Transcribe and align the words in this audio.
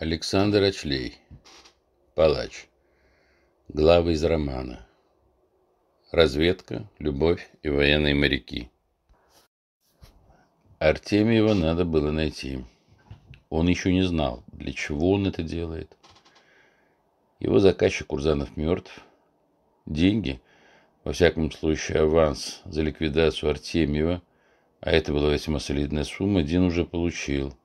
Александр 0.00 0.62
Очлей. 0.62 1.18
Палач. 2.14 2.68
Главы 3.66 4.12
из 4.12 4.22
романа. 4.22 4.86
Разведка, 6.12 6.88
любовь 7.00 7.50
и 7.64 7.68
военные 7.68 8.14
моряки. 8.14 8.70
Артемьева 10.78 11.52
надо 11.52 11.84
было 11.84 12.12
найти. 12.12 12.64
Он 13.50 13.66
еще 13.66 13.92
не 13.92 14.02
знал, 14.02 14.44
для 14.52 14.72
чего 14.72 15.10
он 15.10 15.26
это 15.26 15.42
делает. 15.42 15.96
Его 17.40 17.58
заказчик 17.58 18.06
Курзанов 18.06 18.56
мертв. 18.56 19.00
Деньги, 19.84 20.40
во 21.02 21.12
всяком 21.12 21.50
случае 21.50 22.02
аванс 22.02 22.60
за 22.66 22.82
ликвидацию 22.82 23.50
Артемьева, 23.50 24.22
а 24.78 24.92
это 24.92 25.12
была 25.12 25.32
весьма 25.32 25.58
солидная 25.58 26.04
сумма, 26.04 26.44
Дин 26.44 26.62
уже 26.62 26.84
получил. 26.84 27.57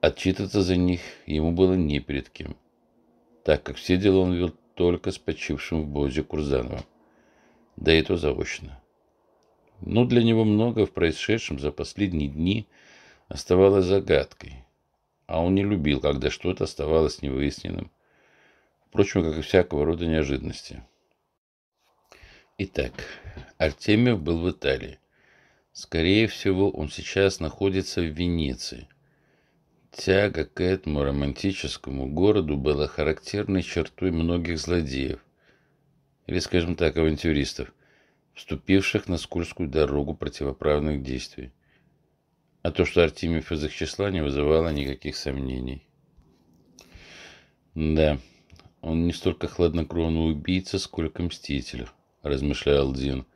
Отчитываться 0.00 0.62
за 0.62 0.76
них 0.76 1.00
ему 1.26 1.50
было 1.50 1.74
не 1.74 1.98
перед 1.98 2.30
кем, 2.30 2.56
так 3.44 3.64
как 3.64 3.76
все 3.76 3.96
дела 3.96 4.20
он 4.20 4.32
вел 4.32 4.54
только 4.74 5.10
с 5.10 5.18
почившим 5.18 5.82
в 5.82 5.88
Бозе 5.88 6.22
Курзановым, 6.22 6.84
да 7.76 7.92
и 7.92 8.02
то 8.02 8.16
заочно. 8.16 8.80
Но 9.80 10.04
для 10.04 10.22
него 10.22 10.44
много 10.44 10.86
в 10.86 10.92
происшедшем 10.92 11.58
за 11.58 11.72
последние 11.72 12.28
дни 12.28 12.68
оставалось 13.26 13.86
загадкой, 13.86 14.64
а 15.26 15.42
он 15.42 15.56
не 15.56 15.64
любил, 15.64 16.00
когда 16.00 16.30
что-то 16.30 16.64
оставалось 16.64 17.20
невыясненным, 17.20 17.90
впрочем, 18.86 19.24
как 19.24 19.36
и 19.36 19.42
всякого 19.42 19.84
рода 19.84 20.06
неожиданности. 20.06 20.84
Итак, 22.56 22.92
Артемьев 23.56 24.20
был 24.20 24.38
в 24.42 24.50
Италии. 24.50 25.00
Скорее 25.72 26.28
всего, 26.28 26.70
он 26.70 26.88
сейчас 26.88 27.40
находится 27.40 28.00
в 28.00 28.04
Венеции– 28.04 28.86
Тяга 29.98 30.44
к 30.44 30.60
этому 30.60 31.02
романтическому 31.02 32.06
городу 32.06 32.56
была 32.56 32.86
характерной 32.86 33.64
чертой 33.64 34.12
многих 34.12 34.60
злодеев, 34.60 35.18
или, 36.28 36.38
скажем 36.38 36.76
так, 36.76 36.96
авантюристов, 36.96 37.74
вступивших 38.32 39.08
на 39.08 39.18
скользкую 39.18 39.68
дорогу 39.68 40.14
противоправных 40.14 41.02
действий. 41.02 41.50
А 42.62 42.70
то, 42.70 42.84
что 42.84 43.02
Артемьев 43.02 43.50
из 43.50 43.64
их 43.64 43.74
числа, 43.74 44.12
не 44.12 44.22
вызывало 44.22 44.72
никаких 44.72 45.16
сомнений. 45.16 45.84
Да, 47.74 48.20
он 48.80 49.04
не 49.04 49.12
столько 49.12 49.48
хладнокровный 49.48 50.30
убийца, 50.30 50.78
сколько 50.78 51.24
мститель, 51.24 51.88
размышлял 52.22 52.94
Дин. 52.94 53.26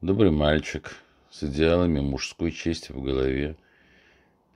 Добрый 0.00 0.30
мальчик, 0.30 0.94
с 1.32 1.42
идеалами 1.42 1.98
мужской 1.98 2.52
чести 2.52 2.92
в 2.92 3.02
голове, 3.02 3.56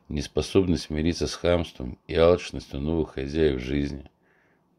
неспособность 0.09 0.85
смириться 0.85 1.27
с 1.27 1.35
хамством 1.35 1.99
и 2.07 2.15
алчностью 2.15 2.81
новых 2.81 3.15
хозяев 3.15 3.61
жизни, 3.61 4.11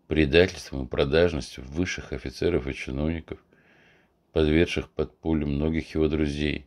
предательством 0.08 0.86
и 0.86 0.88
продажностью 0.88 1.64
высших 1.66 2.14
офицеров 2.14 2.67
и 2.67 2.73
чиновников, 2.73 3.40
подвергших 4.34 4.90
под 4.90 5.17
пулю 5.17 5.48
многих 5.48 5.94
его 5.95 6.08
друзей, 6.08 6.66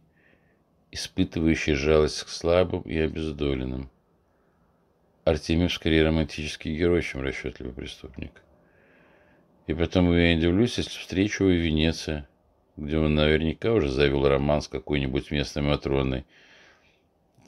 испытывающий 0.91 1.75
жалость 1.75 2.23
к 2.25 2.29
слабым 2.29 2.83
и 2.83 2.97
обездоленным. 2.97 3.91
Артемьев 5.25 5.73
скорее 5.73 6.05
романтический 6.05 6.75
герой, 6.75 7.03
чем 7.03 7.21
расчетливый 7.21 7.75
преступник. 7.75 8.43
И 9.67 9.75
потому 9.75 10.15
я 10.15 10.35
не 10.35 10.39
удивлюсь, 10.39 10.79
если 10.79 10.99
встречу 10.99 11.45
его 11.45 11.53
в 11.53 11.63
Венеции, 11.63 12.27
где 12.79 12.97
он 12.97 13.15
наверняка 13.15 13.73
уже 13.73 13.91
завел 13.91 14.27
роман 14.27 14.63
с 14.63 14.69
какой-нибудь 14.69 15.31
местной 15.31 15.63
Матроной, 15.63 16.25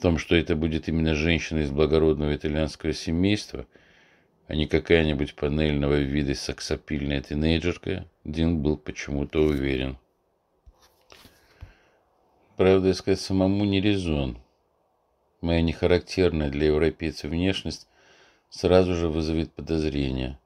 в 0.01 0.03
том, 0.03 0.17
что 0.17 0.35
это 0.35 0.55
будет 0.55 0.87
именно 0.87 1.13
женщина 1.13 1.59
из 1.59 1.69
благородного 1.69 2.35
итальянского 2.35 2.91
семейства, 2.91 3.67
а 4.47 4.55
не 4.55 4.65
какая-нибудь 4.65 5.35
панельного 5.35 5.99
вида 5.99 6.33
саксопильная 6.33 7.21
тинейджерка, 7.21 8.07
Дин 8.23 8.63
был 8.63 8.77
почему-то 8.77 9.43
уверен. 9.43 9.99
Правда, 12.57 12.89
искать 12.89 13.21
самому 13.21 13.63
не 13.65 13.79
резон. 13.79 14.39
Моя 15.39 15.61
нехарактерная 15.61 16.49
для 16.49 16.65
европейцев 16.65 17.29
внешность 17.29 17.87
сразу 18.49 18.95
же 18.95 19.07
вызовет 19.07 19.51
подозрения, 19.51 20.39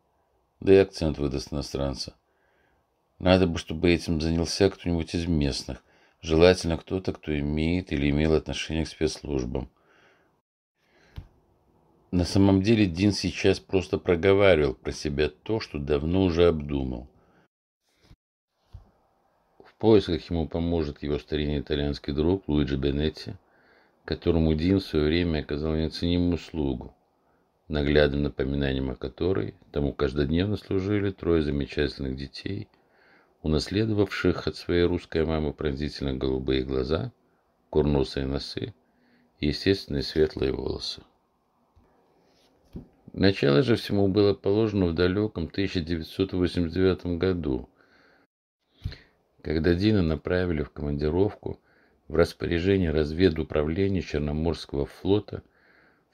да 0.59 0.73
и 0.73 0.77
акцент 0.79 1.17
выдаст 1.17 1.53
иностранца. 1.53 2.13
Надо 3.19 3.47
бы, 3.47 3.57
чтобы 3.57 3.89
этим 3.89 4.19
занялся 4.19 4.69
кто-нибудь 4.69 5.15
из 5.15 5.25
местных– 5.27 5.81
Желательно 6.25 6.79
кто-то, 6.79 7.13
кто 7.13 7.37
имеет 7.37 7.91
или 7.91 8.09
имел 8.09 8.33
отношение 8.33 8.85
к 8.85 8.87
спецслужбам. 8.87 9.69
На 12.09 12.25
самом 12.25 12.63
деле 12.63 12.87
Дин 12.87 13.11
сейчас 13.11 13.59
просто 13.59 13.99
проговаривал 13.99 14.73
про 14.73 14.91
себя 14.91 15.29
то, 15.29 15.59
что 15.59 15.77
давно 15.77 16.23
уже 16.23 16.47
обдумал. 16.47 17.07
В 19.63 19.75
поисках 19.77 20.27
ему 20.31 20.47
поможет 20.47 21.03
его 21.03 21.19
старинный 21.19 21.59
итальянский 21.59 22.11
друг 22.11 22.47
Луиджи 22.47 22.77
Бенетти, 22.77 23.35
которому 24.03 24.55
Дин 24.55 24.79
в 24.79 24.83
свое 24.83 25.05
время 25.05 25.41
оказал 25.41 25.75
неоценимую 25.75 26.37
услугу, 26.37 26.95
наглядным 27.67 28.23
напоминанием 28.23 28.89
о 28.89 28.95
которой 28.95 29.53
тому 29.71 29.93
каждодневно 29.93 30.57
служили 30.57 31.11
трое 31.11 31.43
замечательных 31.43 32.15
детей– 32.15 32.67
унаследовавших 33.45 34.47
от 34.47 34.55
своей 34.55 34.85
русской 34.85 35.23
мамы 35.23 35.53
пронзительно 35.53 36.15
голубые 36.15 36.63
глаза, 36.63 37.11
курносые 37.69 38.25
носы 38.25 38.73
и 39.39 39.47
естественные 39.49 40.01
светлые 40.01 40.51
волосы. 40.51 41.03
Начало 43.13 43.61
же 43.61 43.75
всему 43.75 44.07
было 44.07 44.33
положено 44.33 44.87
в 44.87 44.95
далеком 44.95 45.43
1989 45.43 47.19
году, 47.19 47.69
когда 49.43 49.75
Дина 49.75 50.01
направили 50.01 50.63
в 50.63 50.71
командировку 50.71 51.59
в 52.07 52.15
распоряжение 52.15 52.89
разведуправления 52.89 54.01
Черноморского 54.01 54.87
флота 54.87 55.43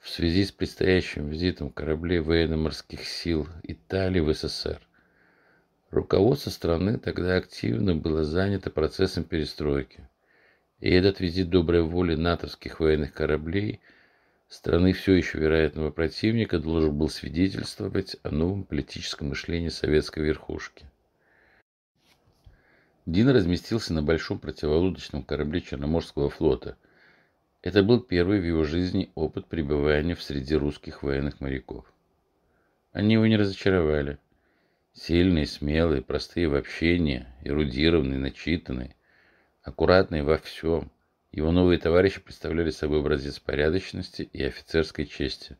в 0.00 0.10
связи 0.10 0.44
с 0.44 0.52
предстоящим 0.52 1.28
визитом 1.28 1.70
кораблей 1.70 2.18
военно-морских 2.18 3.06
сил 3.06 3.48
Италии 3.62 4.20
в 4.20 4.30
СССР. 4.34 4.86
Руководство 5.92 6.48
страны 6.48 6.98
тогда 6.98 7.36
активно 7.36 7.94
было 7.94 8.24
занято 8.24 8.70
процессом 8.70 9.24
перестройки. 9.24 10.08
И 10.80 10.88
этот 10.88 11.20
визит 11.20 11.50
доброй 11.50 11.82
воли 11.82 12.14
натовских 12.14 12.80
военных 12.80 13.12
кораблей 13.12 13.78
страны 14.48 14.94
все 14.94 15.12
еще 15.12 15.36
вероятного 15.36 15.90
противника 15.90 16.58
должен 16.58 16.96
был 16.96 17.10
свидетельствовать 17.10 18.16
о 18.22 18.30
новом 18.30 18.64
политическом 18.64 19.28
мышлении 19.28 19.68
советской 19.68 20.20
верхушки. 20.20 20.86
Дин 23.04 23.28
разместился 23.28 23.92
на 23.92 24.02
большом 24.02 24.38
противолодочном 24.38 25.22
корабле 25.22 25.60
Черноморского 25.60 26.30
флота. 26.30 26.78
Это 27.60 27.82
был 27.82 28.00
первый 28.00 28.40
в 28.40 28.46
его 28.46 28.64
жизни 28.64 29.12
опыт 29.14 29.46
пребывания 29.46 30.14
в 30.14 30.22
среде 30.22 30.56
русских 30.56 31.02
военных 31.02 31.40
моряков. 31.40 31.84
Они 32.92 33.12
его 33.12 33.26
не 33.26 33.36
разочаровали. 33.36 34.18
Сильные, 34.94 35.46
смелые, 35.46 36.02
простые 36.02 36.48
в 36.48 36.54
общении, 36.54 37.26
эрудированные, 37.44 38.18
начитанные, 38.18 38.94
аккуратные 39.62 40.22
во 40.22 40.36
всем. 40.36 40.92
Его 41.32 41.50
новые 41.50 41.78
товарищи 41.78 42.20
представляли 42.20 42.68
собой 42.68 43.00
образец 43.00 43.38
порядочности 43.38 44.28
и 44.34 44.42
офицерской 44.42 45.06
чести, 45.06 45.56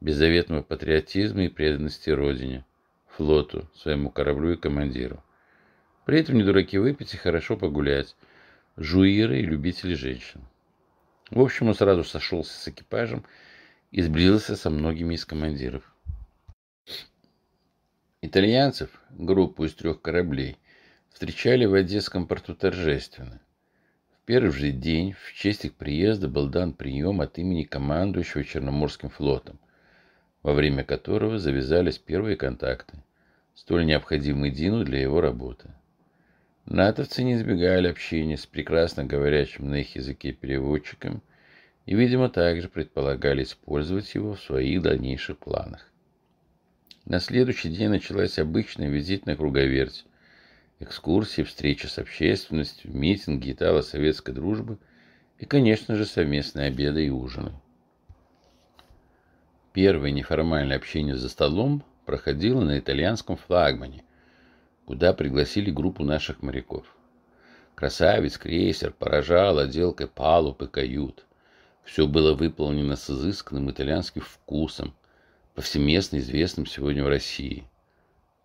беззаветного 0.00 0.62
патриотизма 0.62 1.44
и 1.44 1.48
преданности 1.48 2.08
Родине, 2.08 2.64
флоту, 3.06 3.70
своему 3.74 4.10
кораблю 4.10 4.52
и 4.54 4.56
командиру. 4.56 5.22
При 6.06 6.20
этом 6.20 6.36
не 6.36 6.42
дураки 6.42 6.78
выпить 6.78 7.12
и 7.12 7.18
хорошо 7.18 7.58
погулять, 7.58 8.16
жуиры 8.78 9.40
и 9.40 9.46
любители 9.46 9.92
женщин. 9.92 10.40
В 11.30 11.40
общем, 11.40 11.68
он 11.68 11.74
сразу 11.74 12.02
сошелся 12.02 12.58
с 12.58 12.66
экипажем 12.66 13.26
и 13.90 14.00
сблизился 14.00 14.56
со 14.56 14.70
многими 14.70 15.16
из 15.16 15.26
командиров. 15.26 15.93
Итальянцев, 18.26 18.88
группу 19.10 19.66
из 19.66 19.74
трех 19.74 20.00
кораблей, 20.00 20.56
встречали 21.10 21.66
в 21.66 21.74
Одесском 21.74 22.26
порту 22.26 22.54
торжественно. 22.54 23.38
В 24.16 24.24
первый 24.24 24.50
же 24.50 24.70
день 24.70 25.12
в 25.12 25.34
честь 25.34 25.66
их 25.66 25.74
приезда 25.74 26.26
был 26.26 26.48
дан 26.48 26.72
прием 26.72 27.20
от 27.20 27.36
имени 27.36 27.64
командующего 27.64 28.42
Черноморским 28.42 29.10
флотом, 29.10 29.58
во 30.42 30.54
время 30.54 30.84
которого 30.84 31.38
завязались 31.38 31.98
первые 31.98 32.38
контакты, 32.38 32.96
столь 33.54 33.84
необходимые 33.84 34.52
Дину 34.52 34.84
для 34.84 35.02
его 35.02 35.20
работы. 35.20 35.68
Натовцы 36.64 37.24
не 37.24 37.34
избегали 37.34 37.88
общения 37.88 38.38
с 38.38 38.46
прекрасно 38.46 39.04
говорящим 39.04 39.68
на 39.68 39.80
их 39.82 39.96
языке 39.96 40.32
переводчиком 40.32 41.20
и, 41.84 41.94
видимо, 41.94 42.30
также 42.30 42.70
предполагали 42.70 43.42
использовать 43.42 44.14
его 44.14 44.32
в 44.32 44.40
своих 44.40 44.80
дальнейших 44.80 45.36
планах. 45.36 45.90
На 47.06 47.20
следующий 47.20 47.68
день 47.68 47.90
началась 47.90 48.38
обычная 48.38 48.88
визитная 48.88 49.36
круговерть. 49.36 50.06
Экскурсии, 50.80 51.42
встречи 51.42 51.86
с 51.86 51.98
общественностью, 51.98 52.96
митинги 52.96 53.52
итало-советской 53.52 54.32
дружбы 54.32 54.78
и, 55.38 55.44
конечно 55.44 55.96
же, 55.96 56.06
совместные 56.06 56.68
обеды 56.68 57.06
и 57.06 57.10
ужины. 57.10 57.52
Первое 59.74 60.12
неформальное 60.12 60.78
общение 60.78 61.14
за 61.14 61.28
столом 61.28 61.84
проходило 62.06 62.62
на 62.62 62.78
итальянском 62.78 63.36
флагмане, 63.36 64.02
куда 64.86 65.12
пригласили 65.12 65.70
группу 65.70 66.04
наших 66.04 66.42
моряков. 66.42 66.86
Красавец 67.74 68.38
крейсер 68.38 68.92
поражал 68.92 69.58
отделкой 69.58 70.06
палуб 70.06 70.62
и 70.62 70.68
кают. 70.68 71.26
Все 71.82 72.06
было 72.06 72.32
выполнено 72.32 72.96
с 72.96 73.10
изысканным 73.10 73.70
итальянским 73.70 74.22
вкусом, 74.22 74.94
повсеместно 75.54 76.18
известным 76.18 76.66
сегодня 76.66 77.04
в 77.04 77.08
России. 77.08 77.64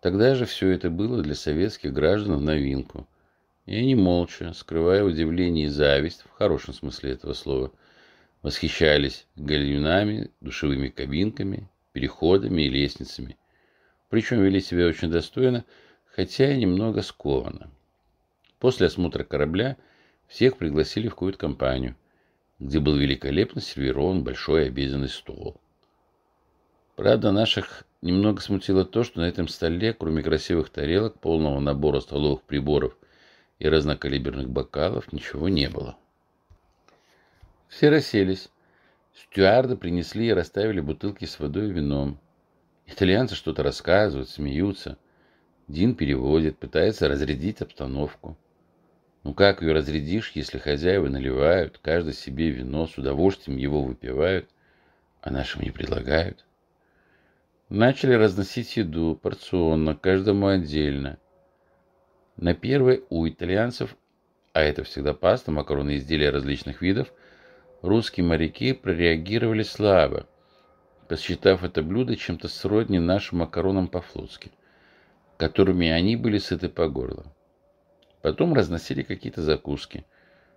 Тогда 0.00 0.34
же 0.34 0.46
все 0.46 0.70
это 0.70 0.90
было 0.90 1.22
для 1.22 1.34
советских 1.34 1.92
граждан 1.92 2.36
в 2.36 2.40
новинку. 2.40 3.06
И 3.66 3.76
они 3.76 3.94
молча, 3.94 4.52
скрывая 4.54 5.04
удивление 5.04 5.66
и 5.66 5.68
зависть, 5.68 6.22
в 6.22 6.30
хорошем 6.30 6.72
смысле 6.72 7.12
этого 7.12 7.34
слова, 7.34 7.72
восхищались 8.42 9.26
гальюнами, 9.36 10.30
душевыми 10.40 10.88
кабинками, 10.88 11.68
переходами 11.92 12.62
и 12.62 12.70
лестницами. 12.70 13.36
Причем 14.08 14.42
вели 14.42 14.60
себя 14.60 14.86
очень 14.86 15.10
достойно, 15.10 15.64
хотя 16.06 16.52
и 16.52 16.58
немного 16.58 17.02
скованно. 17.02 17.70
После 18.58 18.86
осмотра 18.86 19.24
корабля 19.24 19.76
всех 20.26 20.56
пригласили 20.56 21.08
в 21.08 21.16
кают-компанию, 21.16 21.96
где 22.58 22.78
был 22.78 22.96
великолепно 22.96 23.60
сервирован 23.60 24.24
большой 24.24 24.66
обеденный 24.66 25.08
стол. 25.08 25.60
Правда, 27.00 27.32
наших 27.32 27.84
немного 28.02 28.42
смутило 28.42 28.84
то, 28.84 29.04
что 29.04 29.20
на 29.20 29.24
этом 29.24 29.48
столе, 29.48 29.94
кроме 29.94 30.22
красивых 30.22 30.68
тарелок, 30.68 31.18
полного 31.18 31.58
набора 31.58 32.00
столовых 32.00 32.42
приборов 32.42 32.94
и 33.58 33.66
разнокалиберных 33.66 34.50
бокалов, 34.50 35.10
ничего 35.10 35.48
не 35.48 35.70
было. 35.70 35.96
Все 37.68 37.88
расселись. 37.88 38.50
Стюарды 39.14 39.76
принесли 39.76 40.26
и 40.26 40.34
расставили 40.34 40.80
бутылки 40.80 41.24
с 41.24 41.40
водой 41.40 41.68
и 41.68 41.72
вином. 41.72 42.20
Итальянцы 42.84 43.34
что-то 43.34 43.62
рассказывают, 43.62 44.28
смеются. 44.28 44.98
Дин 45.68 45.94
переводит, 45.94 46.58
пытается 46.58 47.08
разрядить 47.08 47.62
обстановку. 47.62 48.36
Ну 49.22 49.32
как 49.32 49.62
ее 49.62 49.72
разрядишь, 49.72 50.32
если 50.34 50.58
хозяева 50.58 51.08
наливают, 51.08 51.78
каждый 51.78 52.12
себе 52.12 52.50
вино, 52.50 52.86
с 52.86 52.98
удовольствием 52.98 53.56
его 53.56 53.82
выпивают, 53.82 54.50
а 55.22 55.30
нашим 55.30 55.62
не 55.62 55.70
предлагают? 55.70 56.44
Начали 57.70 58.14
разносить 58.14 58.76
еду 58.76 59.14
порционно, 59.14 59.94
каждому 59.94 60.48
отдельно. 60.48 61.20
На 62.36 62.52
первой 62.52 63.04
у 63.10 63.28
итальянцев, 63.28 63.94
а 64.52 64.60
это 64.60 64.82
всегда 64.82 65.14
паста, 65.14 65.52
макароны, 65.52 65.96
изделия 65.96 66.30
различных 66.30 66.82
видов, 66.82 67.12
русские 67.80 68.26
моряки 68.26 68.72
прореагировали 68.72 69.62
слабо, 69.62 70.26
посчитав 71.06 71.62
это 71.62 71.84
блюдо 71.84 72.16
чем-то 72.16 72.48
сродни 72.48 72.98
нашим 72.98 73.38
макаронам 73.38 73.86
по-флотски, 73.86 74.50
которыми 75.36 75.90
они 75.90 76.16
были 76.16 76.38
сыты 76.38 76.68
по 76.68 76.88
горло. 76.88 77.24
Потом 78.20 78.52
разносили 78.52 79.02
какие-то 79.02 79.42
закуски. 79.42 80.04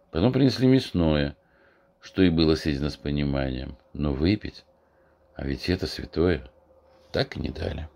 Потом 0.10 0.33
принесли 0.33 0.65
мясное, 0.65 1.38
что 2.01 2.24
и 2.24 2.31
было 2.31 2.56
съедено 2.56 2.89
с 2.89 2.98
пониманием. 2.98 3.77
Но 3.94 4.13
выпить, 4.13 4.65
а 5.36 5.45
ведь 5.45 5.69
это 5.69 5.86
святое, 5.86 6.50
так 7.13 7.38
и 7.38 7.39
не 7.39 7.50
дали. 7.50 7.88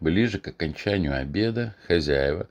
Ближе 0.00 0.40
к 0.40 0.48
окончанию 0.48 1.16
обеда 1.16 1.76
хозяева, 1.86 2.48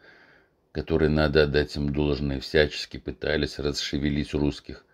которые, 0.71 1.09
надо 1.09 1.43
отдать 1.43 1.75
им 1.75 1.91
должное, 1.91 2.39
всячески 2.39 2.97
пытались 2.97 3.59
расшевелить 3.59 4.33
русских, 4.33 4.85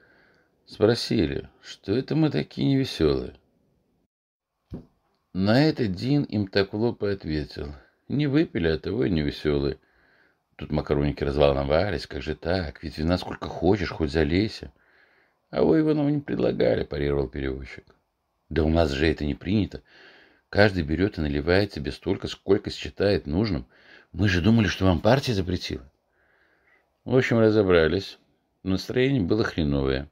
спросили, 0.65 1.49
что 1.61 1.95
это 1.95 2.15
мы 2.15 2.31
такие 2.31 2.67
невеселые. 2.67 3.35
На 5.33 5.63
это 5.63 5.87
Дин 5.87 6.23
им 6.23 6.47
так 6.47 6.73
и 6.73 7.05
ответил. 7.05 7.75
Не 8.07 8.25
выпили, 8.25 8.69
а 8.69 8.79
того 8.79 9.05
и 9.05 9.11
невеселые. 9.11 9.77
Тут 10.55 10.71
макароники 10.71 11.23
разволновались. 11.23 12.07
Как 12.07 12.23
же 12.23 12.35
так? 12.35 12.81
Ведь 12.81 12.97
вина 12.97 13.17
сколько 13.19 13.47
хочешь, 13.47 13.91
хоть 13.91 14.11
залейся. 14.11 14.71
А 15.51 15.61
вы, 15.61 15.81
Иванов, 15.81 16.09
не 16.09 16.21
предлагали, 16.21 16.85
парировал 16.85 17.27
переводчик. 17.27 17.85
Да 18.49 18.63
у 18.63 18.69
нас 18.69 18.91
же 18.91 19.07
это 19.07 19.25
не 19.25 19.35
принято. 19.35 19.81
Каждый 20.49 20.83
берет 20.83 21.17
и 21.17 21.21
наливает 21.21 21.73
себе 21.73 21.91
столько, 21.91 22.27
сколько 22.27 22.69
считает 22.69 23.27
нужным. 23.27 23.65
Мы 24.13 24.29
же 24.29 24.41
думали, 24.41 24.67
что 24.67 24.85
вам 24.85 25.01
партия 25.01 25.33
запретила. 25.33 25.91
В 27.03 27.15
общем, 27.15 27.39
разобрались. 27.39 28.17
Настроение 28.63 29.21
было 29.21 29.43
хреновое. 29.43 30.09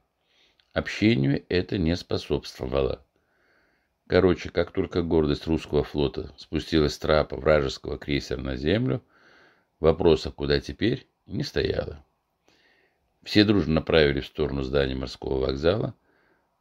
Общению 0.72 1.44
это 1.48 1.78
не 1.78 1.96
способствовало. 1.96 3.04
Короче, 4.06 4.50
как 4.50 4.70
только 4.70 5.02
гордость 5.02 5.46
русского 5.46 5.82
флота 5.82 6.32
спустилась 6.36 6.94
с 6.94 6.98
трапа 6.98 7.36
вражеского 7.36 7.98
крейсера 7.98 8.40
на 8.40 8.56
землю, 8.56 9.02
Вопроса, 9.80 10.30
куда 10.30 10.58
теперь, 10.58 11.06
не 11.26 11.42
стояло. 11.42 12.02
Все 13.22 13.44
дружно 13.44 13.74
направили 13.74 14.20
в 14.20 14.26
сторону 14.26 14.62
здания 14.62 14.94
морского 14.94 15.38
вокзала, 15.38 15.94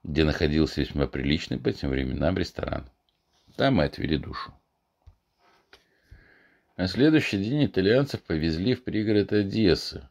где 0.06 0.24
находился 0.24 0.82
весьма 0.82 1.08
приличный 1.08 1.58
по 1.58 1.72
тем 1.74 1.90
временам 1.90 2.38
ресторан. 2.38 2.88
Там 3.56 3.76
мы 3.76 3.86
отвели 3.86 4.18
душу. 4.18 4.54
На 6.78 6.88
следующий 6.88 7.38
день 7.38 7.66
итальянцев 7.66 8.22
повезли 8.22 8.76
в 8.76 8.84
пригород 8.84 9.34
Одессы 9.34 10.08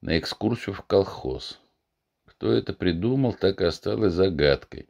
на 0.00 0.16
экскурсию 0.18 0.74
в 0.74 0.82
колхоз. 0.82 1.60
Кто 2.24 2.52
это 2.52 2.72
придумал, 2.72 3.32
так 3.32 3.60
и 3.60 3.64
осталось 3.64 4.12
загадкой. 4.12 4.88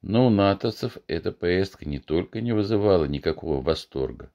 Но 0.00 0.28
у 0.28 0.30
натовцев 0.30 0.96
эта 1.06 1.30
поездка 1.30 1.86
не 1.86 1.98
только 1.98 2.40
не 2.40 2.52
вызывала 2.52 3.04
никакого 3.04 3.60
восторга, 3.60 4.32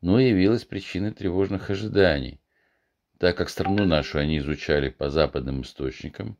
но 0.00 0.18
явилась 0.18 0.64
причиной 0.64 1.12
тревожных 1.12 1.68
ожиданий, 1.68 2.40
так 3.18 3.36
как 3.36 3.50
страну 3.50 3.84
нашу 3.84 4.18
они 4.18 4.38
изучали 4.38 4.88
по 4.88 5.10
западным 5.10 5.60
источникам, 5.62 6.38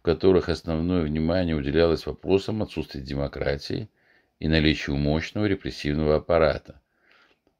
в 0.00 0.02
которых 0.02 0.48
основное 0.48 1.02
внимание 1.02 1.54
уделялось 1.54 2.06
вопросам 2.06 2.62
отсутствия 2.62 3.02
демократии 3.02 3.90
и 4.38 4.48
наличию 4.48 4.96
мощного 4.96 5.44
репрессивного 5.44 6.16
аппарата. 6.16 6.80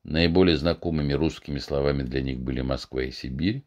Наиболее 0.04 0.56
знакомыми 0.56 1.12
русскими 1.12 1.58
словами 1.58 2.02
для 2.02 2.22
них 2.22 2.40
были 2.40 2.62
Москва 2.62 3.02
и 3.02 3.10
Сибирь, 3.10 3.62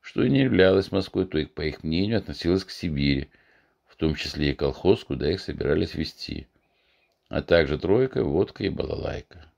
что 0.00 0.22
и 0.22 0.30
не 0.30 0.42
являлось 0.42 0.92
Москвой, 0.92 1.26
то, 1.26 1.44
по 1.48 1.62
их 1.62 1.82
мнению, 1.82 2.18
относилось 2.18 2.62
к 2.62 2.70
Сибири, 2.70 3.28
в 3.88 3.96
том 3.96 4.14
числе 4.14 4.52
и 4.52 4.54
колхоз, 4.54 5.02
куда 5.02 5.28
их 5.32 5.40
собирались 5.40 5.94
вести, 5.94 6.46
а 7.28 7.42
также 7.42 7.76
тройка, 7.76 8.22
водка 8.22 8.62
и 8.62 8.68
балалайка. 8.68 9.50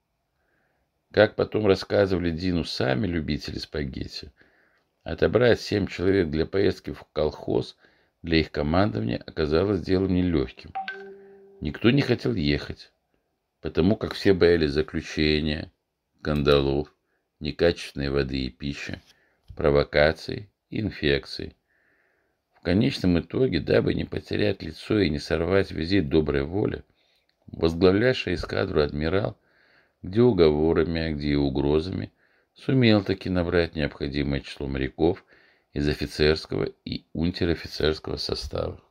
Как 1.12 1.37
потом 1.37 1.66
рассказывали 1.66 2.30
Дину 2.30 2.64
сами 2.64 3.06
любители 3.06 3.58
спагетти, 3.58 4.32
отобрать 5.02 5.61
семь 5.61 5.87
человек 5.87 6.30
для 6.30 6.46
поездки 6.46 6.94
в 6.94 7.04
колхоз 7.12 7.76
для 8.22 8.38
их 8.38 8.50
командования 8.50 9.22
оказалось 9.26 9.82
делом 9.82 10.14
нелегким. 10.14 10.72
Никто 11.60 11.90
не 11.90 12.02
хотел 12.02 12.34
ехать, 12.34 12.92
потому 13.60 13.96
как 13.96 14.14
все 14.14 14.32
боялись 14.32 14.70
заключения, 14.70 15.72
кандалов, 16.22 16.94
некачественной 17.40 18.10
воды 18.10 18.46
и 18.46 18.50
пищи, 18.50 19.00
провокаций 19.56 20.48
и 20.70 20.80
инфекций. 20.80 21.56
В 22.54 22.60
конечном 22.60 23.20
итоге, 23.20 23.60
дабы 23.60 23.94
не 23.94 24.04
потерять 24.04 24.62
лицо 24.62 24.98
и 24.98 25.10
не 25.10 25.18
сорвать 25.18 25.70
визит 25.70 26.08
доброй 26.08 26.42
воли, 26.42 26.84
возглавлявший 27.46 28.34
эскадру 28.34 28.82
адмирал– 28.82 29.37
где 30.02 30.22
уговорами, 30.22 31.00
а 31.00 31.12
где 31.12 31.30
и 31.30 31.34
угрозами, 31.34 32.12
сумел 32.54 33.02
таки 33.02 33.28
набрать 33.28 33.75
необходимое 33.75 34.40
число 34.40 34.68
моряков 34.68 35.25
из 35.72 35.88
офицерского 35.88 36.64
и 36.84 37.04
унтер-офицерского 37.12 38.16
состава. 38.16 38.82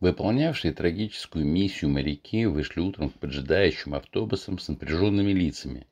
Выполнявшие 0.00 0.72
трагическую 0.72 1.46
миссию 1.46 1.90
моряки 1.90 2.46
вышли 2.46 2.80
утром 2.80 3.10
к 3.10 3.18
поджидающим 3.18 3.94
автобусам 3.94 4.58
с 4.58 4.68
напряженными 4.68 5.32
лицами, 5.32 5.86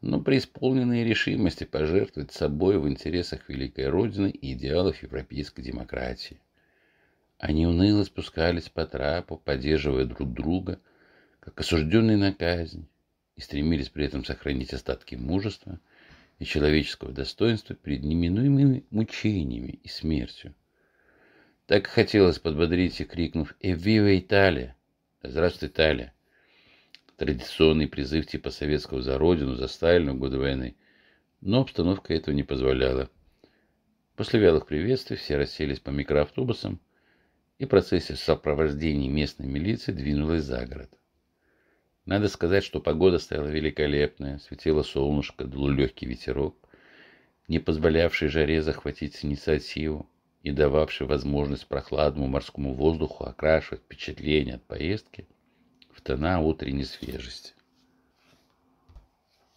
но 0.00 0.20
преисполненные 0.20 1.04
решимости 1.04 1.64
пожертвовать 1.64 2.32
собой 2.32 2.78
в 2.78 2.88
интересах 2.88 3.48
великой 3.48 3.88
Родины 3.88 4.30
и 4.30 4.52
идеалов 4.52 5.02
европейской 5.02 5.62
демократии. 5.62 6.40
Они 7.38 7.66
уныло 7.66 8.04
спускались 8.04 8.68
по 8.68 8.86
трапу, 8.86 9.36
поддерживая 9.36 10.04
друг 10.04 10.32
друга– 10.32 10.80
как 11.46 11.60
осужденные 11.60 12.16
на 12.16 12.32
казнь, 12.32 12.88
и 13.36 13.40
стремились 13.40 13.88
при 13.88 14.04
этом 14.04 14.24
сохранить 14.24 14.74
остатки 14.74 15.14
мужества 15.14 15.78
и 16.38 16.44
человеческого 16.44 17.12
достоинства 17.12 17.74
перед 17.74 18.02
неминуемыми 18.02 18.84
мучениями 18.90 19.80
и 19.82 19.88
смертью. 19.88 20.54
Так 21.66 21.86
хотелось 21.86 22.38
подбодрить 22.38 23.00
их, 23.00 23.08
крикнув 23.08 23.54
«Эвива 23.60 24.18
Италия!» 24.18 24.76
«Здравствуй, 25.22 25.68
Италия!» 25.68 26.12
Традиционный 27.16 27.88
призыв 27.88 28.26
типа 28.26 28.50
советского 28.50 29.02
за 29.02 29.18
родину, 29.18 29.54
за 29.54 29.66
Сталина 29.66 30.14
годы 30.14 30.38
войны. 30.38 30.76
Но 31.40 31.62
обстановка 31.62 32.12
этого 32.12 32.34
не 32.34 32.42
позволяла. 32.42 33.10
После 34.14 34.38
вялых 34.38 34.66
приветствий 34.66 35.16
все 35.16 35.36
расселись 35.36 35.80
по 35.80 35.90
микроавтобусам 35.90 36.80
и 37.58 37.64
процессия 37.64 38.14
в 38.14 38.20
сопровождении 38.20 39.08
местной 39.08 39.46
милиции 39.46 39.92
двинулась 39.92 40.44
за 40.44 40.66
город. 40.66 40.90
Надо 42.06 42.28
сказать, 42.28 42.62
что 42.62 42.80
погода 42.80 43.18
стояла 43.18 43.48
великолепная, 43.48 44.38
светило 44.38 44.84
солнышко, 44.84 45.44
дул 45.44 45.68
легкий 45.68 46.06
ветерок, 46.06 46.56
не 47.48 47.58
позволявший 47.58 48.28
жаре 48.28 48.62
захватить 48.62 49.24
инициативу 49.24 50.08
и 50.44 50.52
дававший 50.52 51.08
возможность 51.08 51.66
прохладному 51.66 52.28
морскому 52.28 52.74
воздуху 52.74 53.24
окрашивать 53.24 53.82
впечатление 53.82 54.54
от 54.54 54.62
поездки 54.62 55.26
в 55.90 56.00
тона 56.00 56.40
утренней 56.40 56.84
свежести. 56.84 57.54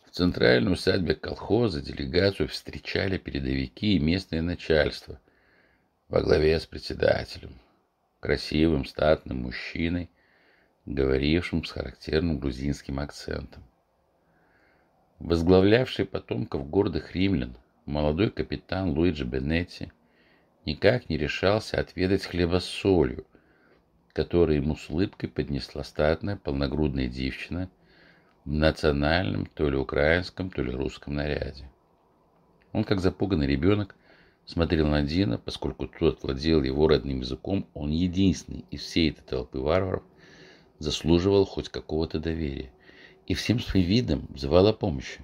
В 0.07 0.09
центральной 0.09 0.73
усадьбе 0.73 1.13
колхоза 1.13 1.81
делегацию 1.81 2.49
встречали 2.49 3.19
передовики 3.19 3.95
и 3.95 3.99
местное 3.99 4.41
начальство 4.41 5.19
во 6.07 6.21
главе 6.21 6.59
с 6.59 6.65
председателем, 6.65 7.53
красивым 8.19 8.85
статным 8.85 9.43
мужчиной, 9.43 10.09
говорившим 10.89 11.63
с 11.63 11.71
характерным 11.71 12.39
грузинским 12.39 12.99
акцентом. 12.99 13.63
Возглавлявший 15.19 16.05
потомков 16.05 16.67
гордых 16.67 17.15
римлян, 17.15 17.55
молодой 17.85 18.31
капитан 18.31 18.97
Луиджи 18.97 19.23
Бенетти 19.23 19.91
никак 20.65 21.07
не 21.07 21.17
решался 21.17 21.79
отведать 21.79 22.25
хлеба 22.25 22.59
с 22.59 22.65
солью, 22.65 23.27
который 24.13 24.55
ему 24.55 24.75
с 24.75 24.89
улыбкой 24.89 25.29
поднесла 25.29 25.83
статная 25.83 26.37
полногрудная 26.37 27.07
девчина 27.07 27.69
в 28.43 28.51
национальном, 28.51 29.45
то 29.45 29.69
ли 29.69 29.77
украинском, 29.77 30.49
то 30.49 30.63
ли 30.63 30.71
русском 30.71 31.13
наряде. 31.13 31.69
Он, 32.73 32.83
как 32.83 32.99
запуганный 32.99 33.45
ребенок, 33.45 33.95
смотрел 34.45 34.87
на 34.87 35.03
Дина, 35.03 35.37
поскольку 35.37 35.87
тот 35.87 36.23
владел 36.23 36.63
его 36.63 36.87
родным 36.87 37.19
языком, 37.19 37.67
он 37.75 37.91
единственный 37.91 38.65
из 38.71 38.81
всей 38.81 39.11
этой 39.11 39.21
толпы 39.21 39.59
варваров 39.59 40.03
заслуживал 40.79 41.45
хоть 41.45 41.69
какого-то 41.69 42.19
доверия 42.19 42.71
и 43.27 43.33
всем 43.33 43.59
своим 43.59 43.85
видом 43.85 44.27
взывал 44.29 44.67
о 44.67 44.73
помощи. 44.73 45.21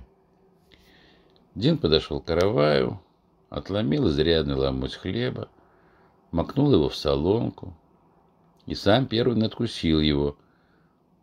Дин 1.56 1.78
подошел 1.78 2.20
к 2.20 2.26
караваю, 2.26 3.02
отломил 3.50 4.10
изрядный 4.10 4.56
ломоть 4.56 4.96
хлеба, 4.96 5.50
макнул 6.32 6.74
его 6.74 6.90
в 6.90 6.96
солонку 6.96 7.74
и 8.66 8.76
сам 8.76 9.08
первый 9.08 9.38
надкусил 9.38 10.02
его, 10.02 10.38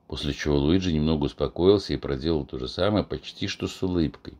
после 0.08 0.32
чего 0.32 0.56
Луиджи 0.56 0.92
немного 0.92 1.24
успокоился 1.24 1.92
и 1.92 1.98
проделал 1.98 2.46
то 2.46 2.58
же 2.58 2.68
самое 2.68 3.04
почти 3.04 3.46
что 3.46 3.68
с 3.68 3.82
улыбкой, 3.82 4.34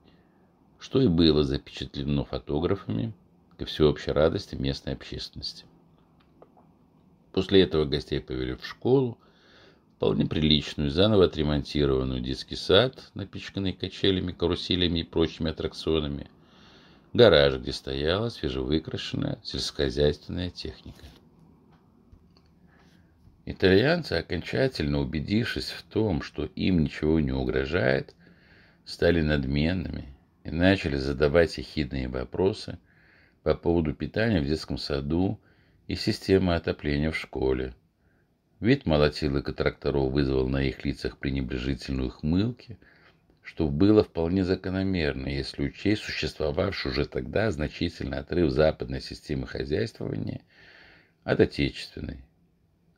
что 0.78 1.00
и 1.00 1.08
было 1.08 1.44
запечатлено 1.44 2.24
фотографами 2.24 3.12
ко 3.58 3.66
всеобщей 3.66 4.12
радости 4.12 4.54
местной 4.54 4.94
общественности. 4.94 5.66
После 7.32 7.62
этого 7.62 7.84
гостей 7.84 8.20
повели 8.20 8.54
в 8.54 8.66
школу, 8.66 9.18
вполне 10.02 10.26
приличную, 10.26 10.90
заново 10.90 11.26
отремонтированную 11.26 12.20
детский 12.20 12.56
сад, 12.56 13.12
напичканный 13.14 13.72
качелями, 13.72 14.32
каруселями 14.32 14.98
и 14.98 15.04
прочими 15.04 15.52
аттракционами, 15.52 16.28
гараж, 17.12 17.60
где 17.60 17.70
стояла 17.72 18.28
свежевыкрашенная 18.28 19.38
сельскохозяйственная 19.44 20.50
техника. 20.50 21.04
Итальянцы, 23.46 24.14
окончательно 24.14 24.98
убедившись 24.98 25.70
в 25.70 25.84
том, 25.84 26.22
что 26.22 26.46
им 26.46 26.80
ничего 26.80 27.20
не 27.20 27.30
угрожает, 27.30 28.12
стали 28.84 29.20
надменными 29.20 30.08
и 30.42 30.50
начали 30.50 30.96
задавать 30.96 31.58
ехидные 31.58 32.08
вопросы 32.08 32.80
по 33.44 33.54
поводу 33.54 33.94
питания 33.94 34.40
в 34.40 34.46
детском 34.46 34.78
саду 34.78 35.38
и 35.86 35.94
системы 35.94 36.56
отопления 36.56 37.12
в 37.12 37.16
школе. 37.16 37.72
Вид 38.62 38.86
молотилок 38.86 39.48
и 39.48 39.52
тракторов 39.52 40.12
вызвал 40.12 40.48
на 40.48 40.62
их 40.62 40.84
лицах 40.84 41.18
пренебрежительную 41.18 42.10
хмылки, 42.10 42.78
что 43.42 43.68
было 43.68 44.04
вполне 44.04 44.44
закономерно, 44.44 45.26
если 45.26 45.64
учесть 45.64 46.02
существовавший 46.02 46.92
уже 46.92 47.06
тогда 47.06 47.50
значительный 47.50 48.18
отрыв 48.18 48.52
западной 48.52 49.00
системы 49.00 49.48
хозяйствования 49.48 50.42
от 51.24 51.40
отечественной. 51.40 52.18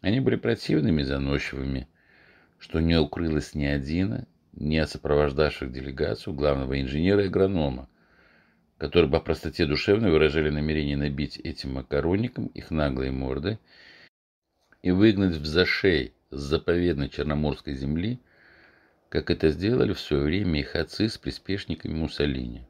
Они 0.03 0.21
были 0.21 0.37
противными 0.37 1.03
заносчивыми, 1.03 1.89
что 2.59 2.81
не 2.81 3.01
укрылось 3.01 3.55
ни 3.55 3.65
один, 3.65 4.27
ни 4.53 4.77
от 4.77 4.91
сопровождавших 4.91 5.73
делегацию 5.73 6.35
главного 6.35 6.79
инженера 6.79 7.25
и 7.25 7.29
агронома, 7.29 7.89
которые 8.77 9.11
по 9.11 9.19
простоте 9.19 9.65
душевной 9.65 10.11
выражали 10.11 10.51
намерение 10.51 10.99
набить 10.99 11.39
этим 11.39 11.73
макаронникам 11.73 12.49
их 12.49 12.71
наглые 12.71 13.13
морды 13.13 13.59
и 14.85 14.91
выгнать 14.91 15.37
в 15.37 15.47
зашей 15.47 16.13
с 16.31 16.39
заповедной 16.39 17.09
Черноморской 17.09 17.73
земли, 17.73 18.21
как 19.09 19.31
это 19.31 19.49
сделали 19.49 19.95
в 19.95 19.99
свое 19.99 20.25
время 20.25 20.61
их 20.61 20.77
отцы 20.77 21.09
с 21.09 21.17
приспешниками 21.17 21.95
Муссолини. 21.95 22.67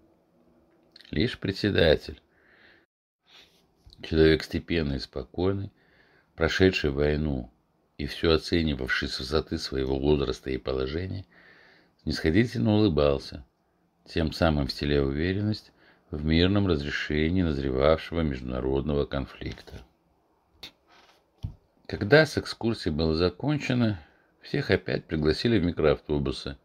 Лишь 1.11 1.37
председатель, 1.41 2.23
человек 4.01 4.45
степенный 4.45 4.97
и 4.97 5.01
спокойный, 5.01 5.73
прошедший 6.37 6.91
войну 6.91 7.51
и 7.99 8.07
все 8.07 8.31
оценивавший 8.31 9.09
с 9.09 9.19
высоты 9.19 9.59
своего 9.59 9.99
возраста 9.99 10.51
и 10.51 10.57
положения, 10.57 11.27
снисходительно 12.05 12.75
улыбался, 12.75 13.45
тем 14.07 14.31
самым 14.31 14.69
вселяя 14.69 15.03
уверенность 15.03 15.73
в 16.13 16.25
мирном 16.25 16.69
разрешении 16.69 17.43
назревавшего 17.43 18.21
международного 18.21 19.05
конфликта. 19.05 19.83
Когда 21.87 22.25
с 22.25 22.39
экскурсией 22.39 22.95
было 22.95 23.15
закончено, 23.15 24.01
всех 24.41 24.71
опять 24.71 25.05
пригласили 25.05 25.59
в 25.59 25.65
микроавтобусы, 25.65 26.57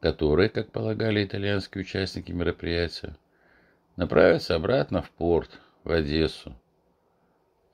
которые, 0.00 0.48
как 0.48 0.70
полагали 0.70 1.24
итальянские 1.24 1.82
участники 1.82 2.30
мероприятия, 2.30 3.16
направятся 3.96 4.54
обратно 4.54 5.02
в 5.02 5.10
порт, 5.10 5.58
в 5.82 5.90
Одессу, 5.90 6.54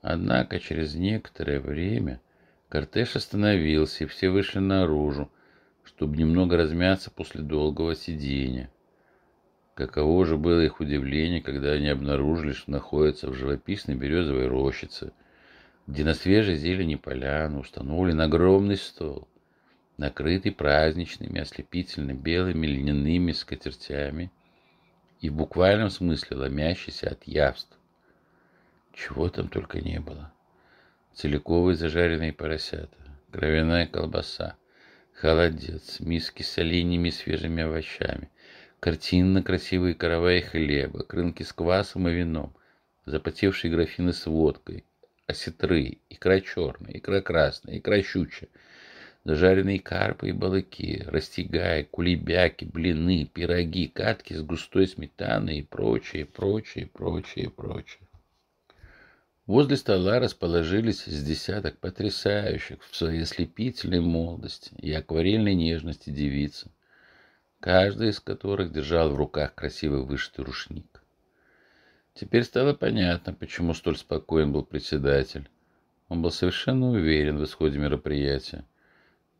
Однако 0.07 0.59
через 0.59 0.93
некоторое 0.93 1.59
время 1.59 2.21
кортеж 2.69 3.15
остановился, 3.15 4.03
и 4.03 4.07
все 4.07 4.29
вышли 4.29 4.59
наружу, 4.59 5.31
чтобы 5.83 6.15
немного 6.15 6.57
размяться 6.57 7.09
после 7.09 7.41
долгого 7.41 7.95
сидения. 7.95 8.69
Каково 9.73 10.27
же 10.27 10.37
было 10.37 10.59
их 10.61 10.79
удивление, 10.79 11.41
когда 11.41 11.71
они 11.71 11.87
обнаружили, 11.89 12.53
что 12.53 12.69
находятся 12.69 13.31
в 13.31 13.33
живописной 13.33 13.95
березовой 13.95 14.45
рощице, 14.45 15.11
где 15.87 16.03
на 16.03 16.15
свежей 16.15 16.57
зелени 16.57 16.95
поляну 16.95 17.59
установлен 17.59 18.19
огромный 18.21 18.77
стол, 18.77 19.27
накрытый 19.97 20.51
праздничными 20.51 21.39
ослепительно 21.39 22.13
белыми 22.13 22.65
льняными 22.65 23.31
скатертями 23.31 24.31
и 25.21 25.29
в 25.29 25.35
буквальном 25.35 25.89
смысле 25.89 26.37
ломящийся 26.37 27.09
от 27.09 27.23
явств. 27.25 27.77
Чего 28.93 29.29
там 29.29 29.47
только 29.49 29.79
не 29.79 29.99
было. 29.99 30.33
Целиковые 31.13 31.75
зажаренные 31.75 32.33
поросята, 32.33 32.97
кровяная 33.31 33.85
колбаса, 33.85 34.57
холодец, 35.13 35.99
миски 35.99 36.41
с 36.41 36.57
оленями 36.57 37.09
свежими 37.09 37.63
овощами, 37.63 38.29
картинно 38.79 39.43
красивые 39.43 39.93
караваи 39.93 40.41
хлеба, 40.41 41.03
крынки 41.03 41.43
с 41.43 41.53
квасом 41.53 42.07
и 42.07 42.13
вином, 42.13 42.55
запотевшие 43.05 43.71
графины 43.71 44.13
с 44.13 44.25
водкой, 44.25 44.83
осетры, 45.27 45.99
икра 46.09 46.41
черная, 46.41 46.97
икра 46.97 47.21
красная, 47.21 47.77
икра 47.79 48.01
щучья, 48.01 48.47
зажаренные 49.23 49.79
карпы 49.79 50.29
и 50.29 50.31
балыки, 50.31 51.03
растягай, 51.07 51.85
кулебяки, 51.85 52.65
блины, 52.65 53.25
пироги, 53.25 53.87
катки 53.87 54.33
с 54.33 54.41
густой 54.41 54.87
сметаной 54.87 55.59
и 55.59 55.63
прочее, 55.63 56.25
прочее, 56.25 56.87
прочее, 56.87 57.49
прочее. 57.49 58.01
Возле 59.47 59.77
стола 59.77 60.19
расположились 60.19 61.03
с 61.05 61.23
десяток 61.23 61.77
потрясающих 61.77 62.83
в 62.83 62.95
своей 62.95 63.21
ослепительной 63.21 63.99
молодости 63.99 64.73
и 64.79 64.91
акварельной 64.91 65.53
нежности 65.53 66.09
девиц, 66.09 66.65
каждая 67.59 68.09
из 68.09 68.19
которых 68.19 68.71
держал 68.71 69.11
в 69.11 69.15
руках 69.15 69.53
красивый 69.53 70.03
вышитый 70.03 70.45
рушник. 70.45 71.04
Теперь 72.17 72.45
стало 72.45 72.73
понятно, 72.73 73.33
почему 73.33 73.73
столь 73.73 73.97
спокоен 73.97 74.53
был 74.53 74.63
председатель. 74.63 75.49
Он 76.07 76.21
был 76.21 76.31
совершенно 76.31 76.91
уверен 76.91 77.37
в 77.37 77.43
исходе 77.43 77.77
мероприятия, 77.77 78.63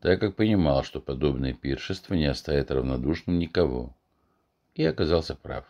так 0.00 0.20
как 0.20 0.36
понимал, 0.36 0.84
что 0.84 1.00
подобное 1.00 1.54
пиршество 1.54 2.12
не 2.12 2.26
оставит 2.26 2.70
равнодушным 2.70 3.38
никого. 3.38 3.96
И 4.74 4.84
оказался 4.84 5.34
прав. 5.34 5.64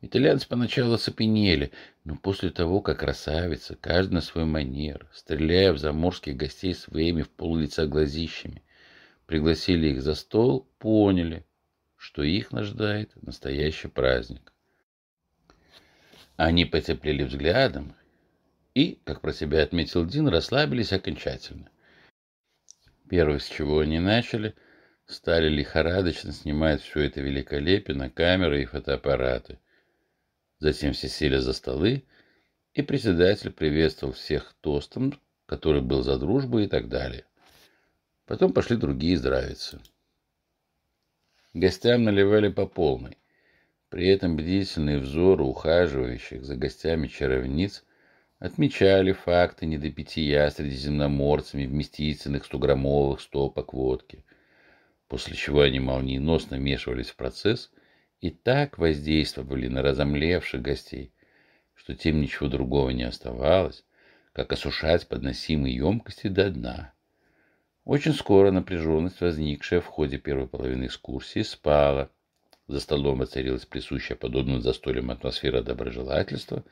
Итальянцы 0.00 0.48
поначалу 0.48 0.94
оцепенели, 0.94 1.70
но 2.02 2.16
после 2.16 2.50
того, 2.50 2.80
как 2.80 2.98
красавица, 2.98 3.76
каждый 3.76 4.14
на 4.14 4.20
свой 4.20 4.46
манер, 4.46 5.06
стреляя 5.12 5.72
в 5.72 5.78
заморских 5.78 6.36
гостей 6.36 6.74
своими 6.74 7.22
в 7.22 7.30
пол 7.30 7.56
глазищами, 7.86 8.64
пригласили 9.26 9.90
их 9.90 10.02
за 10.02 10.16
стол, 10.16 10.68
поняли, 10.80 11.46
что 11.96 12.24
их 12.24 12.50
наждает 12.50 13.12
настоящий 13.22 13.86
праздник. 13.86 14.52
Они 16.36 16.64
потеплели 16.64 17.24
взглядом 17.24 17.94
и, 18.74 19.00
как 19.04 19.20
про 19.20 19.32
себя 19.32 19.62
отметил 19.62 20.06
Дин, 20.06 20.28
расслабились 20.28 20.92
окончательно. 20.92 21.70
Первое, 23.08 23.38
с 23.38 23.46
чего 23.46 23.80
они 23.80 23.98
начали, 23.98 24.54
стали 25.06 25.48
лихорадочно 25.48 26.32
снимать 26.32 26.80
все 26.80 27.00
это 27.00 27.20
великолепие 27.20 27.96
на 27.96 28.08
камеры 28.08 28.62
и 28.62 28.66
фотоаппараты. 28.66 29.58
Затем 30.58 30.92
все 30.92 31.08
сели 31.08 31.36
за 31.36 31.52
столы, 31.52 32.04
и 32.72 32.82
председатель 32.82 33.50
приветствовал 33.50 34.14
всех 34.14 34.54
тостом, 34.60 35.20
который 35.44 35.82
был 35.82 36.02
за 36.02 36.18
дружбу 36.18 36.60
и 36.60 36.66
так 36.66 36.88
далее. 36.88 37.26
Потом 38.24 38.54
пошли 38.54 38.76
другие 38.76 39.18
здравицы. 39.18 39.80
Гостям 41.52 42.04
наливали 42.04 42.48
по 42.48 42.66
полной. 42.66 43.18
При 43.92 44.08
этом 44.08 44.36
бдительные 44.36 44.98
взоры 44.98 45.44
ухаживающих 45.44 46.46
за 46.46 46.56
гостями 46.56 47.08
чаровниц 47.08 47.84
отмечали 48.38 49.12
факты 49.12 49.66
недопития 49.66 50.48
средиземноморцами 50.48 51.66
вместительных 51.66 52.46
стограммовых 52.46 53.20
стопок 53.20 53.74
водки, 53.74 54.24
после 55.08 55.36
чего 55.36 55.60
они 55.60 55.78
молниеносно 55.78 56.56
вмешивались 56.56 57.10
в 57.10 57.16
процесс 57.16 57.70
и 58.22 58.30
так 58.30 58.78
воздействовали 58.78 59.68
на 59.68 59.82
разомлевших 59.82 60.62
гостей, 60.62 61.12
что 61.74 61.94
тем 61.94 62.22
ничего 62.22 62.48
другого 62.48 62.88
не 62.88 63.02
оставалось, 63.02 63.84
как 64.32 64.54
осушать 64.54 65.06
подносимые 65.06 65.76
емкости 65.76 66.28
до 66.28 66.48
дна. 66.48 66.94
Очень 67.84 68.14
скоро 68.14 68.52
напряженность, 68.52 69.20
возникшая 69.20 69.82
в 69.82 69.86
ходе 69.86 70.16
первой 70.16 70.48
половины 70.48 70.86
экскурсии, 70.86 71.42
спала. 71.42 72.10
За 72.68 72.80
столом 72.80 73.18
воцарилась 73.18 73.66
присущая 73.66 74.16
подобным 74.16 74.60
застольям 74.60 75.10
атмосфера 75.10 75.62
доброжелательства, 75.62 76.64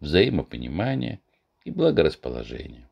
взаимопонимания 0.00 1.20
и 1.64 1.70
благорасположения. 1.70 2.88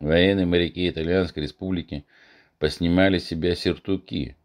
Военные 0.00 0.46
моряки 0.46 0.88
Итальянской 0.88 1.42
республики 1.42 2.06
поснимали 2.58 3.18
себя 3.18 3.54
сертуки, 3.54 4.36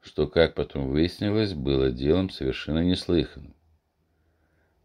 что, 0.00 0.26
как 0.26 0.54
потом 0.54 0.88
выяснилось, 0.88 1.52
было 1.52 1.90
делом 1.90 2.30
совершенно 2.30 2.82
неслыханным. 2.82 3.54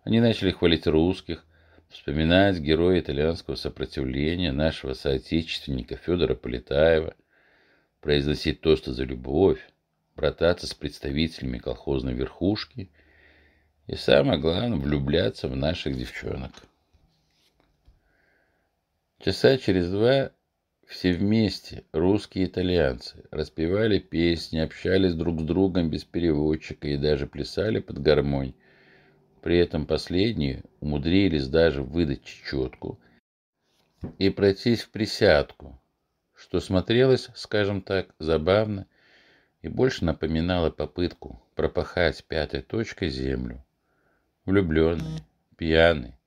Они 0.03 0.19
начали 0.19 0.51
хвалить 0.51 0.85
русских, 0.85 1.45
вспоминать 1.89 2.59
героя 2.59 2.99
итальянского 2.99 3.55
сопротивления, 3.55 4.51
нашего 4.51 4.93
соотечественника 4.93 5.95
Федора 5.95 6.35
Полетаева, 6.35 7.15
произносить 8.01 8.61
тосты 8.61 8.91
за 8.91 9.05
любовь, 9.05 9.65
брататься 10.15 10.67
с 10.67 10.73
представителями 10.73 11.57
колхозной 11.57 12.13
верхушки 12.13 12.89
и, 13.87 13.95
самое 13.95 14.39
главное, 14.39 14.77
влюбляться 14.77 15.47
в 15.47 15.55
наших 15.55 15.97
девчонок. 15.97 16.51
Часа 19.19 19.57
через 19.57 19.89
два 19.89 20.31
все 20.87 21.13
вместе, 21.13 21.83
русские 21.91 22.45
и 22.45 22.47
итальянцы, 22.47 23.23
распевали 23.31 23.99
песни, 23.99 24.59
общались 24.59 25.15
друг 25.15 25.41
с 25.41 25.43
другом 25.43 25.89
без 25.89 26.03
переводчика 26.03 26.87
и 26.87 26.97
даже 26.97 27.25
плясали 27.25 27.79
под 27.79 28.01
гармонь, 28.01 28.53
при 29.41 29.57
этом 29.57 29.85
последние 29.85 30.63
умудрились 30.79 31.47
даже 31.47 31.81
выдать 31.81 32.23
чечетку 32.23 32.99
и 34.19 34.29
пройтись 34.29 34.81
в 34.81 34.91
присядку, 34.91 35.79
что 36.35 36.59
смотрелось, 36.59 37.29
скажем 37.35 37.81
так, 37.81 38.13
забавно 38.19 38.87
и 39.65 39.67
больше 39.67 40.05
напоминало 40.05 40.69
попытку 40.69 41.41
пропахать 41.55 42.23
пятой 42.25 42.61
точкой 42.61 43.09
землю. 43.09 43.65
Влюбленные, 44.45 45.25
пьяные 45.57 46.19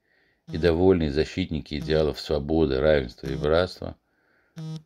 и 0.50 0.58
довольные 0.58 1.12
защитники 1.12 1.78
идеалов 1.78 2.18
свободы, 2.18 2.80
равенства 2.80 3.28
и 3.28 3.36
братства 3.36 3.96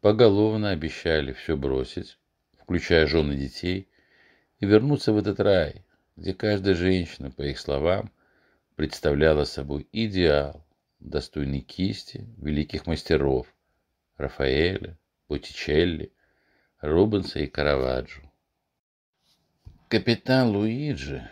поголовно 0.02 0.68
обещали 0.68 1.32
все 1.32 1.56
бросить, 1.56 2.18
включая 2.58 3.06
жены 3.06 3.36
детей, 3.36 3.88
и 4.58 4.66
вернуться 4.66 5.14
в 5.14 5.16
этот 5.16 5.40
рай, 5.40 5.86
где 6.16 6.34
каждая 6.34 6.74
женщина, 6.74 7.30
по 7.30 7.40
их 7.40 7.58
словам, 7.58 8.12
представляла 8.76 9.44
собой 9.44 9.88
идеал, 9.92 10.62
достойный 11.00 11.62
кисти 11.62 12.28
великих 12.36 12.86
мастеров 12.86 13.46
Рафаэля, 14.18 14.98
Боттичелли, 15.26 16.12
Рубенса 16.82 17.38
и 17.38 17.46
Караваджо. 17.46 18.20
Капитан 19.92 20.56
Луиджи, 20.56 21.28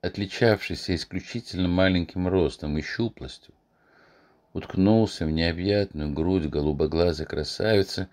отличавшийся 0.00 0.96
исключительно 0.96 1.68
маленьким 1.68 2.26
ростом 2.26 2.76
и 2.76 2.82
щуплостью, 2.82 3.54
уткнулся 4.52 5.24
в 5.24 5.30
необъятную 5.30 6.12
грудь 6.12 6.46
голубоглазой 6.46 7.26
красавицы, 7.26 8.08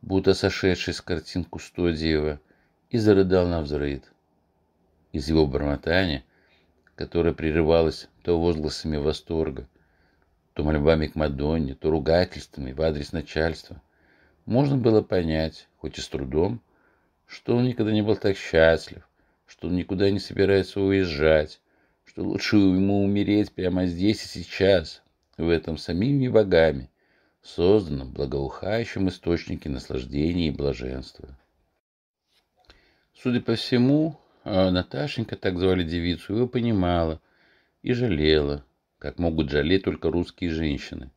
будто 0.00 0.32
сошедшей 0.32 0.94
с 0.94 1.02
картин 1.02 1.44
Кустодиева, 1.44 2.40
и 2.88 2.96
зарыдал 2.96 3.46
на 3.46 3.60
взрыд. 3.60 4.10
Из 5.12 5.28
его 5.28 5.46
бормотания– 5.46 6.24
которая 6.94 7.34
прерывалась 7.34 8.08
то 8.22 8.40
возгласами 8.40 8.96
восторга, 8.96 9.68
то 10.54 10.64
мольбами 10.64 11.08
к 11.08 11.14
Мадонне, 11.14 11.74
то 11.74 11.90
ругательствами 11.90 12.72
в 12.72 12.80
адрес 12.80 13.12
начальства. 13.12 13.82
Можно 14.46 14.78
было 14.78 15.02
понять, 15.02 15.68
хоть 15.76 15.98
и 15.98 16.00
с 16.00 16.08
трудом, 16.08 16.62
что 17.26 17.54
он 17.54 17.64
никогда 17.64 17.92
не 17.92 18.00
был 18.00 18.16
так 18.16 18.38
счастлив, 18.38 19.06
что 19.46 19.68
он 19.68 19.76
никуда 19.76 20.10
не 20.10 20.18
собирается 20.18 20.80
уезжать, 20.80 21.60
что 22.04 22.22
лучше 22.22 22.56
ему 22.56 23.02
умереть 23.04 23.52
прямо 23.52 23.86
здесь 23.86 24.24
и 24.24 24.28
сейчас, 24.28 25.02
в 25.36 25.48
этом 25.48 25.78
самими 25.78 26.28
богами, 26.28 26.90
созданном 27.42 28.12
благоухающем 28.12 29.08
источнике 29.08 29.68
наслаждения 29.68 30.48
и 30.48 30.52
блаженства. 30.52 31.36
Судя 33.14 33.40
по 33.40 33.54
всему, 33.54 34.18
а 34.44 34.70
Наташенька, 34.70 35.36
так 35.36 35.58
звали 35.58 35.84
девицу, 35.84 36.34
его 36.34 36.48
понимала 36.48 37.20
и 37.82 37.92
жалела, 37.92 38.64
как 38.98 39.18
могут 39.18 39.50
жалеть 39.50 39.84
только 39.84 40.10
русские 40.10 40.50
женщины. 40.50 41.10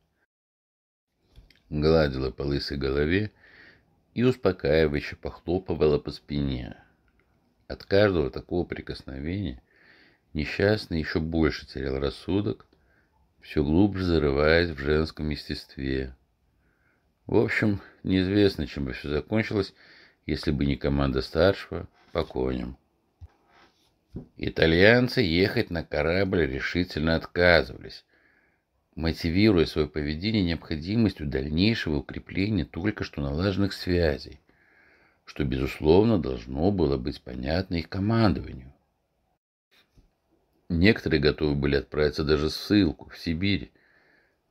Гладила 1.68 2.30
по 2.30 2.42
лысой 2.42 2.78
голове 2.78 3.32
и 4.14 4.22
успокаивающе 4.22 5.16
похлопывала 5.16 5.98
по 5.98 6.10
спине. 6.10 6.76
От 7.70 7.84
каждого 7.84 8.32
такого 8.32 8.64
прикосновения 8.64 9.62
несчастный 10.32 10.98
еще 10.98 11.20
больше 11.20 11.68
терял 11.68 12.00
рассудок, 12.00 12.66
все 13.40 13.62
глубже 13.62 14.02
зарываясь 14.02 14.70
в 14.70 14.78
женском 14.78 15.30
естестве. 15.30 16.16
В 17.28 17.36
общем, 17.36 17.80
неизвестно, 18.02 18.66
чем 18.66 18.86
бы 18.86 18.92
все 18.92 19.08
закончилось, 19.08 19.72
если 20.26 20.50
бы 20.50 20.66
не 20.66 20.74
команда 20.74 21.22
старшего 21.22 21.86
по 22.10 22.24
коням. 22.24 22.76
Итальянцы 24.36 25.20
ехать 25.20 25.70
на 25.70 25.84
корабль 25.84 26.46
решительно 26.46 27.14
отказывались, 27.14 28.04
мотивируя 28.96 29.64
свое 29.64 29.86
поведение 29.86 30.42
необходимостью 30.42 31.28
дальнейшего 31.28 31.98
укрепления 31.98 32.64
только 32.64 33.04
что 33.04 33.22
налаженных 33.22 33.72
связей, 33.74 34.40
что, 35.30 35.44
безусловно, 35.44 36.18
должно 36.18 36.72
было 36.72 36.96
быть 36.96 37.22
понятно 37.22 37.76
их 37.76 37.88
командованию. 37.88 38.72
Некоторые 40.68 41.20
готовы 41.20 41.54
были 41.54 41.76
отправиться 41.76 42.24
даже 42.24 42.48
в 42.48 42.52
ссылку, 42.52 43.10
в 43.10 43.16
Сибирь, 43.16 43.70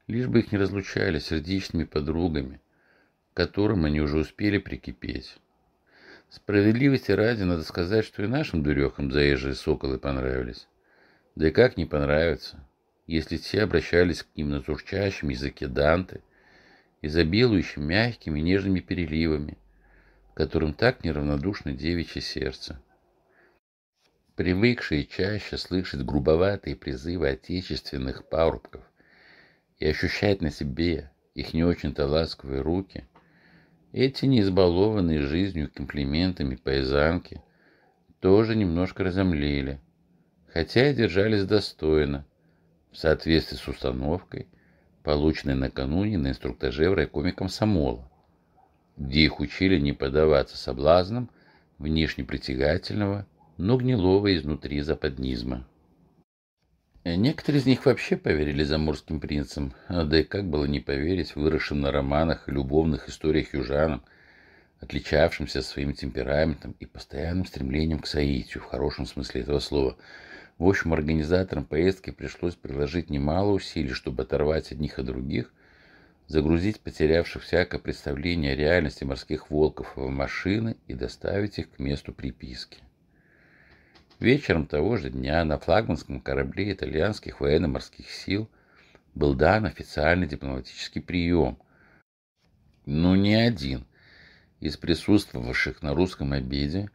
лишь 0.08 0.28
бы 0.28 0.40
их 0.40 0.54
не 0.54 0.58
разлучали 0.58 1.20
сердечными 1.20 1.84
подругами, 1.84 2.62
к 3.34 3.36
которым 3.36 3.84
они 3.84 4.00
уже 4.00 4.20
успели 4.20 4.58
прикипеть. 4.58 5.36
Справедливости 6.30 7.12
ради 7.12 7.44
надо 7.44 7.64
сказать, 7.64 8.06
что 8.06 8.24
и 8.24 8.28
нашим 8.28 8.64
дурехам 8.64 9.12
заезжие 9.12 9.56
соколы 9.56 9.98
понравились. 9.98 10.66
Да 11.36 11.50
и 11.50 11.52
как 11.52 11.76
не 11.76 11.88
понравится, 11.88 12.66
если 13.06 13.36
все 13.36 13.64
обращались 13.64 14.24
к 14.24 14.28
ним 14.34 14.52
на 14.52 14.64
журчащем 14.64 15.28
языке 15.28 15.68
Данте, 15.68 16.22
изобилующим 17.02 17.84
мягкими 17.84 18.40
нежными 18.40 18.80
переливами, 18.80 19.58
которым 20.40 20.74
так 20.74 21.04
неравнодушно 21.04 21.74
девичье 21.74 22.22
сердце. 22.22 22.82
Привыкшие 24.38 25.06
чаще 25.06 25.58
слышать 25.58 26.06
грубоватые 26.06 26.78
призывы 26.78 27.28
отечественных 27.28 28.30
парубков 28.30 28.82
и 29.80 29.86
ощущать 29.86 30.40
на 30.40 30.50
себе 30.50 31.12
их 31.36 31.54
не 31.54 31.66
очень-то 31.66 32.08
ласковые 32.08 32.62
руки– 32.62 33.04
эти 33.92 34.28
неизбалованные 34.28 35.24
жизнью 35.24 35.70
комплиментами 35.74 36.56
пейзанки 36.56 37.42
тоже 38.22 38.56
немножко 38.56 39.04
разомлели, 39.04 39.82
хотя 40.54 40.90
и 40.90 40.96
держались 40.96 41.44
достойно, 41.44 42.26
в 42.94 42.98
соответствии 42.98 43.58
с 43.58 43.68
установкой, 43.68 44.48
полученной 45.04 45.56
накануне 45.56 46.18
на 46.18 46.30
инструктаже 46.30 46.90
в 46.90 46.94
райкоме 46.94 47.34
комсомола, 47.34 48.10
где 49.00 49.22
их 49.22 49.40
учили 49.40 49.80
не 49.80 49.94
поддаваться 49.94 50.58
соблазнам 50.58 51.30
внешне 51.78 52.26
притягательного, 52.26 53.26
но 53.58 53.78
гнилого 53.78 54.36
изнутри 54.36 54.82
западнизма. 54.82 55.66
Некоторые 57.06 57.62
из 57.62 57.66
них 57.66 57.86
вообще 57.86 58.18
поверили 58.18 58.64
заморским 58.64 59.22
принцам, 59.22 59.74
да 59.88 60.20
и 60.20 60.24
как 60.24 60.50
было 60.50 60.66
не 60.66 60.82
поверить 60.82 61.36
выросшим 61.36 61.80
на 61.80 61.92
романах 61.92 62.48
и 62.48 62.52
любовных 62.52 63.08
историях 63.08 63.54
южанам, 63.54 64.04
отличавшимся 64.82 65.62
своим 65.62 65.94
темпераментом 65.94 66.76
и 66.80 66.86
постоянным 66.86 67.46
стремлением 67.46 68.00
к 68.00 68.08
соитию, 68.08 68.62
в 68.62 68.68
хорошем 68.68 69.06
смысле 69.06 69.42
этого 69.42 69.60
слова. 69.60 69.98
В 70.58 70.68
общем, 70.68 70.92
организаторам 70.92 71.64
поездки 71.64 72.12
пришлось 72.12 72.56
приложить 72.56 73.10
немало 73.10 73.52
усилий, 73.52 73.94
чтобы 73.94 74.24
оторвать 74.24 74.74
одних 74.74 75.00
от 75.00 75.06
других, 75.06 75.54
загрузить 76.30 76.80
потерявших 76.80 77.42
всякое 77.42 77.80
представление 77.80 78.54
о 78.54 78.56
реальности 78.56 79.04
морских 79.04 79.50
волков 79.50 79.98
в 79.98 80.08
машины 80.10 80.78
и 80.88 80.94
доставить 80.94 81.58
их 81.58 81.72
к 81.72 81.80
месту 81.80 82.14
приписки. 82.14 82.78
Вечером 84.20 84.68
того 84.68 84.96
же 84.98 85.10
дня 85.10 85.44
на 85.44 85.58
флагманском 85.58 86.22
корабле 86.22 86.72
итальянских 86.72 87.42
военно-морских 87.42 88.12
сил 88.12 88.48
был 89.16 89.34
дан 89.34 89.66
официальный 89.66 90.28
дипломатический 90.28 91.00
прием. 91.00 91.58
Но 92.86 93.16
ни 93.16 93.34
один 93.34 93.88
из 94.60 94.78
присутствовавших 94.78 95.82
на 95.82 95.96
русском 95.96 96.34
обеде 96.34 96.92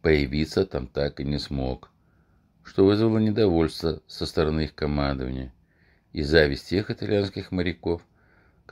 появиться 0.00 0.66
там 0.66 0.88
так 0.88 1.20
и 1.20 1.24
не 1.24 1.38
смог, 1.38 1.92
что 2.64 2.84
вызвало 2.84 3.18
недовольство 3.18 4.02
со 4.08 4.26
стороны 4.26 4.64
их 4.64 4.74
командования 4.74 5.54
и 6.12 6.22
зависть 6.22 6.68
тех 6.68 6.90
итальянских 6.90 7.52
моряков, 7.52 8.02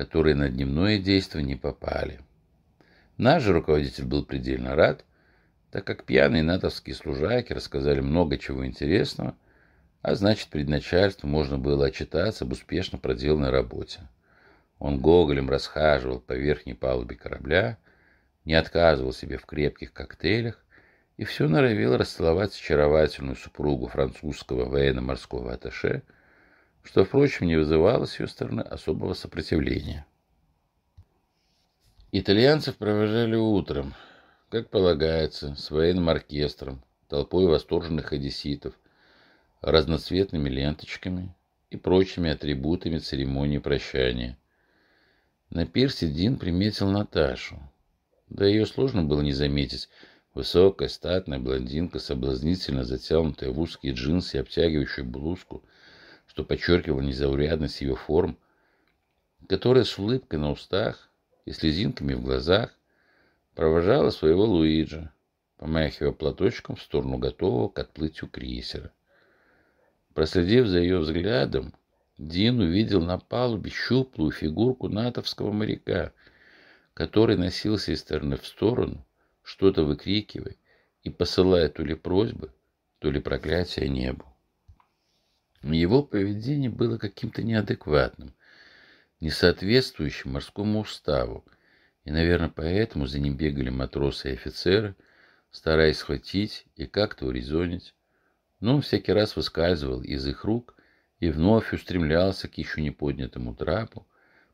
которые 0.01 0.35
на 0.35 0.49
дневное 0.49 0.99
действие 0.99 1.45
не 1.45 1.57
попали. 1.57 2.21
Наш 3.19 3.43
же 3.43 3.53
руководитель 3.53 4.07
был 4.07 4.25
предельно 4.25 4.75
рад, 4.75 5.05
так 5.71 5.85
как 5.85 6.05
пьяные 6.05 6.43
натовские 6.43 6.95
служаки 6.95 7.53
рассказали 7.53 8.01
много 8.01 8.39
чего 8.39 8.65
интересного, 8.65 9.37
а 10.01 10.15
значит, 10.15 10.49
перед 10.49 10.71
начальством 10.71 11.29
можно 11.29 11.59
было 11.59 11.89
отчитаться 11.89 12.47
об 12.47 12.53
успешно 12.53 12.97
проделанной 12.97 13.51
работе. 13.51 14.01
Он 14.79 14.99
гоголем 15.01 15.51
расхаживал 15.51 16.19
по 16.21 16.33
верхней 16.33 16.73
палубе 16.73 17.15
корабля, 17.17 17.77
не 18.47 18.55
отказывал 18.55 19.13
себе 19.13 19.37
в 19.37 19.45
крепких 19.45 19.93
коктейлях 19.93 20.65
и 21.19 21.25
все 21.25 21.47
норовил 21.47 21.99
расцеловать 21.99 22.57
очаровательную 22.57 23.37
супругу 23.37 23.89
французского 23.89 24.65
военно-морского 24.65 25.53
атташе, 25.53 26.05
что, 26.83 27.05
впрочем, 27.05 27.47
не 27.47 27.57
вызывало 27.57 28.07
с 28.07 28.19
ее 28.19 28.27
стороны 28.27 28.61
особого 28.61 29.15
сопротивления. 29.15 30.07
Итальянцев 32.13 32.77
провожали 32.77 33.37
утром, 33.37 33.95
как 34.49 34.69
полагается, 34.69 35.55
с 35.55 35.71
военным 35.71 36.09
оркестром, 36.09 36.83
толпой 37.09 37.47
восторженных 37.47 38.13
одесситов, 38.13 38.75
разноцветными 39.61 40.49
ленточками 40.49 41.35
и 41.71 41.77
прочими 41.77 42.31
атрибутами 42.31 42.99
церемонии 42.99 43.59
прощания. 43.59 44.37
На 45.51 45.67
пирсе 45.67 46.09
Дин 46.09 46.37
приметил 46.37 46.91
Наташу. 46.91 47.61
Да 48.29 48.47
ее 48.47 48.67
сложно 48.67 49.05
было 49.05 49.21
не 49.21 49.33
заметить. 49.33 49.89
Высокая, 50.35 50.89
статная 50.89 51.39
блондинка, 51.41 51.99
соблазнительно 51.99 52.85
затянутая 52.85 53.51
в 53.51 53.61
узкие 53.61 53.93
джинсы 53.93 54.37
и 54.37 54.41
обтягивающую 54.41 55.05
блузку, 55.05 55.65
что 56.31 56.45
подчеркивало 56.45 57.01
незаурядность 57.01 57.81
ее 57.81 57.97
форм, 57.97 58.39
которая 59.49 59.83
с 59.83 59.99
улыбкой 59.99 60.39
на 60.39 60.53
устах 60.53 61.11
и 61.45 61.51
слезинками 61.51 62.15
в 62.15 62.23
глазах 62.23 62.71
провожала 63.57 64.11
своего 64.11 64.45
Луиджи, 64.45 65.11
помахивая 65.57 66.13
платочком 66.13 66.77
в 66.77 66.83
сторону 66.83 67.19
готового 67.19 67.69
к 67.69 67.81
отплытию 67.81 68.31
крейсера. 68.31 68.93
Проследив 70.15 70.69
за 70.69 70.79
ее 70.79 70.99
взглядом, 70.99 71.75
Дин 72.17 72.61
увидел 72.61 73.03
на 73.03 73.19
палубе 73.19 73.71
щуплую 73.71 74.31
фигурку 74.31 74.89
натовского 74.89 75.51
моряка, 75.51 76.13
который 76.95 77.37
носился 77.37 77.91
из 77.91 78.03
стороны 78.03 78.37
в 78.37 78.47
сторону, 78.47 79.05
что-то 79.43 79.83
выкрикивая 79.83 80.55
и 81.03 81.11
посылая 81.11 81.69
то 81.69 81.83
ли 81.83 81.97
просьбы, 81.97 82.53
то 83.01 83.11
ли 83.11 83.19
проклятия 83.19 83.89
небу. 83.89 84.30
Его 85.63 86.03
поведение 86.03 86.71
было 86.71 86.97
каким-то 86.97 87.43
неадекватным, 87.43 88.35
несоответствующим 89.21 90.33
морскому 90.33 90.81
уставу, 90.81 91.45
и, 92.05 92.11
наверное, 92.11 92.49
поэтому 92.49 93.07
за 93.07 93.19
ним 93.19 93.37
бегали 93.37 93.69
матросы 93.69 94.31
и 94.31 94.33
офицеры, 94.33 94.97
стараясь 95.51 95.99
схватить 95.99 96.65
и 96.77 96.87
как-то 96.87 97.27
урезонить. 97.27 97.95
Но 98.61 98.77
он 98.77 98.83
всякий 98.83 99.13
раз 99.13 99.37
выскальзывал 99.37 100.03
из 100.03 100.27
их 100.27 100.45
рук 100.45 100.75
и 101.19 101.31
вновь 101.31 101.73
устремлялся 101.75 102.49
к 102.49 102.57
еще 102.57 102.81
не 102.81 102.91
поднятому 102.91 103.55
трапу, 103.55 104.07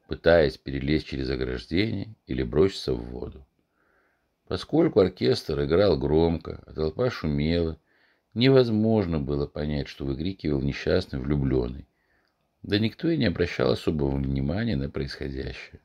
пытаясь 0.08 0.58
перелезть 0.58 1.06
через 1.06 1.30
ограждение 1.30 2.14
или 2.26 2.42
броситься 2.42 2.92
в 2.92 3.02
воду. 3.04 3.46
Поскольку 4.48 5.00
оркестр 5.00 5.64
играл 5.64 5.98
громко, 5.98 6.62
а 6.66 6.72
толпа 6.72 7.10
шумела, 7.10 7.78
невозможно 8.36 9.18
было 9.18 9.46
понять, 9.46 9.88
что 9.88 10.04
выкрикивал 10.04 10.60
несчастный 10.60 11.18
влюбленный. 11.18 11.88
Да 12.62 12.78
никто 12.78 13.08
и 13.08 13.16
не 13.16 13.24
обращал 13.24 13.72
особого 13.72 14.16
внимания 14.16 14.76
на 14.76 14.90
происходящее. 14.90 15.80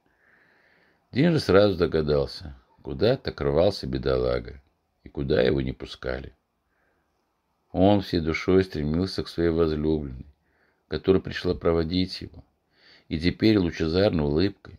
Дин 1.11 1.39
сразу 1.39 1.77
догадался, 1.77 2.55
куда 2.81 3.15
так 3.15 3.39
рвался 3.41 3.87
бедолага 3.87 4.61
и 5.03 5.09
куда 5.09 5.41
его 5.41 5.61
не 5.61 5.71
пускали. 5.71 6.33
Он 7.71 8.01
всей 8.01 8.19
душой 8.19 8.63
стремился 8.65 9.23
к 9.23 9.29
своей 9.29 9.49
возлюбленной, 9.49 10.25
которая 10.89 11.21
пришла 11.21 11.55
проводить 11.55 12.21
его, 12.21 12.43
и 13.07 13.17
теперь 13.17 13.57
лучезарной 13.57 14.25
улыбкой 14.25 14.77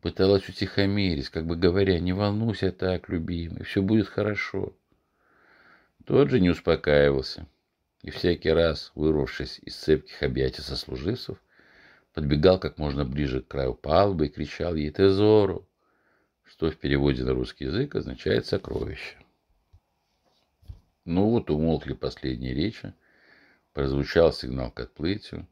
пыталась 0.00 0.48
утихомирить, 0.48 1.30
как 1.30 1.46
бы 1.46 1.56
говоря, 1.56 1.98
не 1.98 2.12
волнуйся 2.12 2.70
так, 2.70 3.08
любимый, 3.08 3.64
все 3.64 3.82
будет 3.82 4.06
хорошо. 4.06 4.72
Тот 6.08 6.30
же 6.30 6.40
не 6.40 6.48
успокаивался, 6.48 7.46
и 8.00 8.08
всякий 8.08 8.48
раз, 8.48 8.92
вырвавшись 8.94 9.58
из 9.58 9.76
цепких 9.76 10.22
объятий 10.22 10.62
сослуживцев, 10.62 11.36
подбегал 12.14 12.58
как 12.58 12.78
можно 12.78 13.04
ближе 13.04 13.42
к 13.42 13.48
краю 13.48 13.74
палубы 13.74 14.24
и 14.24 14.30
кричал 14.30 14.74
ей 14.74 14.90
«Тезору! 14.90 15.68
что 16.44 16.70
в 16.70 16.78
переводе 16.78 17.24
на 17.24 17.34
русский 17.34 17.66
язык 17.66 17.94
означает 17.94 18.46
«сокровище». 18.46 19.18
Ну 21.04 21.28
вот 21.28 21.50
умолкли 21.50 21.92
последние 21.92 22.54
речи, 22.54 22.94
прозвучал 23.74 24.32
сигнал 24.32 24.70
к 24.70 24.80
отплытию, 24.80 25.46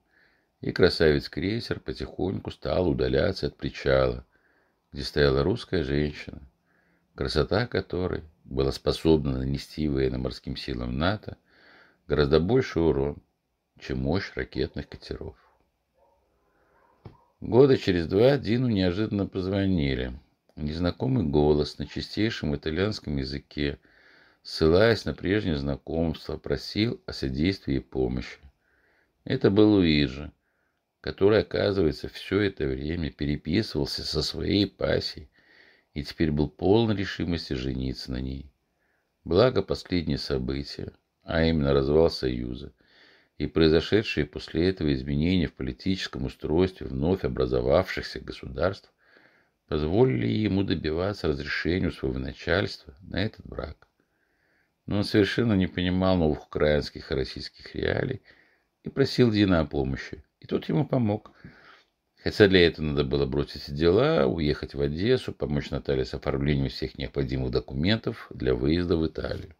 и 0.63 0.73
красавец-крейсер 0.73 1.81
потихоньку 1.81 2.51
стал 2.51 2.89
удаляться 2.89 3.49
от 3.49 3.59
причала, 3.59 4.25
где 4.91 5.03
стояла 5.03 5.43
русская 5.43 5.85
женщина, 5.85 6.41
красота 7.15 7.67
которой 7.67 8.23
была 8.47 8.73
способна 8.73 9.39
нанести 9.39 9.89
военно-морским 9.89 10.57
силам 10.57 10.99
НАТО 10.99 11.37
гораздо 12.09 12.41
больший 12.41 12.83
урон, 12.83 13.17
чем 13.79 13.99
мощь 13.99 14.33
ракетных 14.35 14.89
катеров. 14.89 15.37
Года 17.41 17.77
через 17.77 18.07
два 18.07 18.39
Дину 18.39 18.69
неожиданно 18.69 19.27
позвонили– 19.27 20.19
Незнакомый 20.57 21.25
голос 21.25 21.77
на 21.77 21.87
чистейшем 21.87 22.57
итальянском 22.57 23.19
языке, 23.19 23.79
ссылаясь 24.43 25.05
на 25.05 25.13
прежнее 25.13 25.59
знакомство, 25.59 26.39
просил 26.39 26.99
о 27.05 27.13
содействии 27.13 27.77
и 27.77 27.81
помощи. 27.81 28.39
Это 29.25 29.51
был 29.51 29.75
Луиджи, 29.75 30.33
который, 31.03 31.41
оказывается, 31.41 32.09
все 32.09 32.41
это 32.41 32.67
время 32.67 33.11
переписывался 33.11 34.03
со 34.03 34.23
своей 34.23 34.67
пассией 34.67 35.29
и 35.97 36.03
теперь 36.03 36.31
был 36.31 36.51
полон 36.51 36.95
решимости 36.95 37.55
жениться 37.55 38.13
на 38.13 38.21
ней. 38.21 38.53
Благо 39.25 39.63
последние 39.63 40.19
события, 40.19 40.93
а 41.23 41.43
именно 41.43 41.73
развал 41.73 42.11
Союза, 42.11 42.75
и 43.39 43.47
произошедшие 43.47 44.27
после 44.27 44.69
этого 44.69 44.93
изменения 44.93 45.47
в 45.47 45.55
политическом 45.55 46.27
устройстве 46.27 46.87
вновь 46.87 47.25
образовавшихся 47.25 48.21
государств, 48.21 48.93
позволили 49.69 50.27
ему 50.27 50.65
добиваться 50.65 51.29
разрешения 51.29 51.89
у 51.89 51.93
своего 51.93 52.19
начальства 52.19 52.95
на 53.01 53.25
этот 53.25 53.47
брак. 53.47 53.89
Но 54.85 54.99
он 54.99 55.05
совершенно 55.05 55.55
не 55.55 55.67
понимал 55.67 56.19
новых 56.19 56.47
украинских 56.47 57.11
и 57.11 57.15
российских 57.15 57.75
реалий 57.75 58.21
и 58.83 58.91
просил 58.91 59.31
Дина 59.31 59.61
о 59.61 59.65
помощи. 59.65 60.23
И 60.41 60.47
тот 60.47 60.69
ему 60.69 60.87
помог. 60.87 61.33
Хотя 62.27 62.49
для 62.49 62.67
этого 62.67 62.87
надо 62.87 63.05
было 63.05 63.25
бросить 63.25 63.73
дела, 63.73 64.27
уехать 64.27 64.75
в 64.75 64.81
Одессу, 64.81 65.33
помочь 65.33 65.71
Наталье 65.71 66.05
с 66.05 66.13
оформлением 66.13 66.71
всех 66.71 66.99
необходимых 66.99 67.53
документов 67.53 68.27
для 68.35 68.53
выезда 68.53 68.97
в 68.97 69.07
Италию. 69.07 69.55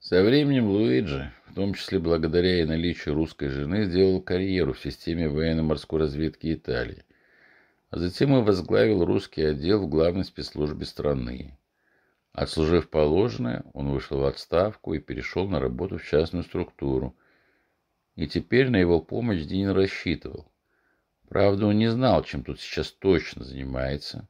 Со 0.00 0.24
временем 0.24 0.66
Луиджи, 0.66 1.32
в 1.46 1.54
том 1.54 1.74
числе 1.74 2.00
благодаря 2.00 2.60
и 2.60 2.64
наличию 2.64 3.14
русской 3.14 3.50
жены, 3.50 3.84
сделал 3.84 4.20
карьеру 4.20 4.72
в 4.72 4.80
системе 4.80 5.28
военно-морской 5.28 6.00
разведки 6.00 6.52
Италии 6.52 7.04
а 7.90 7.98
затем 8.00 8.36
и 8.36 8.42
возглавил 8.42 9.04
русский 9.04 9.42
отдел 9.42 9.82
в 9.82 9.88
главной 9.88 10.24
спецслужбе 10.24 10.86
страны. 10.86 11.56
Отслужив 12.32 12.90
положенное, 12.90 13.62
он 13.74 13.92
вышел 13.92 14.18
в 14.18 14.24
отставку 14.24 14.94
и 14.94 14.98
перешел 14.98 15.48
на 15.48 15.60
работу 15.60 15.98
в 15.98 16.04
частную 16.04 16.42
структуру, 16.42 17.14
и 18.16 18.26
теперь 18.26 18.70
на 18.70 18.76
его 18.76 19.00
помощь 19.00 19.42
Дин 19.42 19.68
рассчитывал. 19.70 20.49
Правда, 21.30 21.66
он 21.66 21.78
не 21.78 21.88
знал, 21.88 22.24
чем 22.24 22.42
тут 22.42 22.60
сейчас 22.60 22.90
точно 22.90 23.44
занимается, 23.44 24.28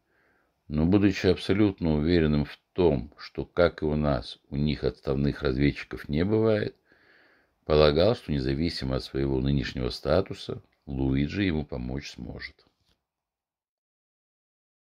но, 0.69 0.85
будучи 0.85 1.29
абсолютно 1.29 1.95
уверенным 1.95 2.45
в 2.45 2.61
том, 2.75 3.15
что, 3.17 3.47
как 3.47 3.81
и 3.81 3.87
у 3.87 3.97
нас, 3.97 4.39
у 4.51 4.57
них 4.57 4.85
отставных 4.85 5.43
разведчиков 5.43 6.11
не 6.11 6.27
бывает, 6.27 6.77
полагал, 7.65 8.15
что 8.15 8.33
независимо 8.33 8.97
от 8.97 9.05
своего 9.05 9.41
нынешнего 9.41 9.89
статуса, 9.89 10.63
Луиджи 10.85 11.45
ему 11.45 11.65
помочь 11.65 12.11
сможет. 12.11 12.67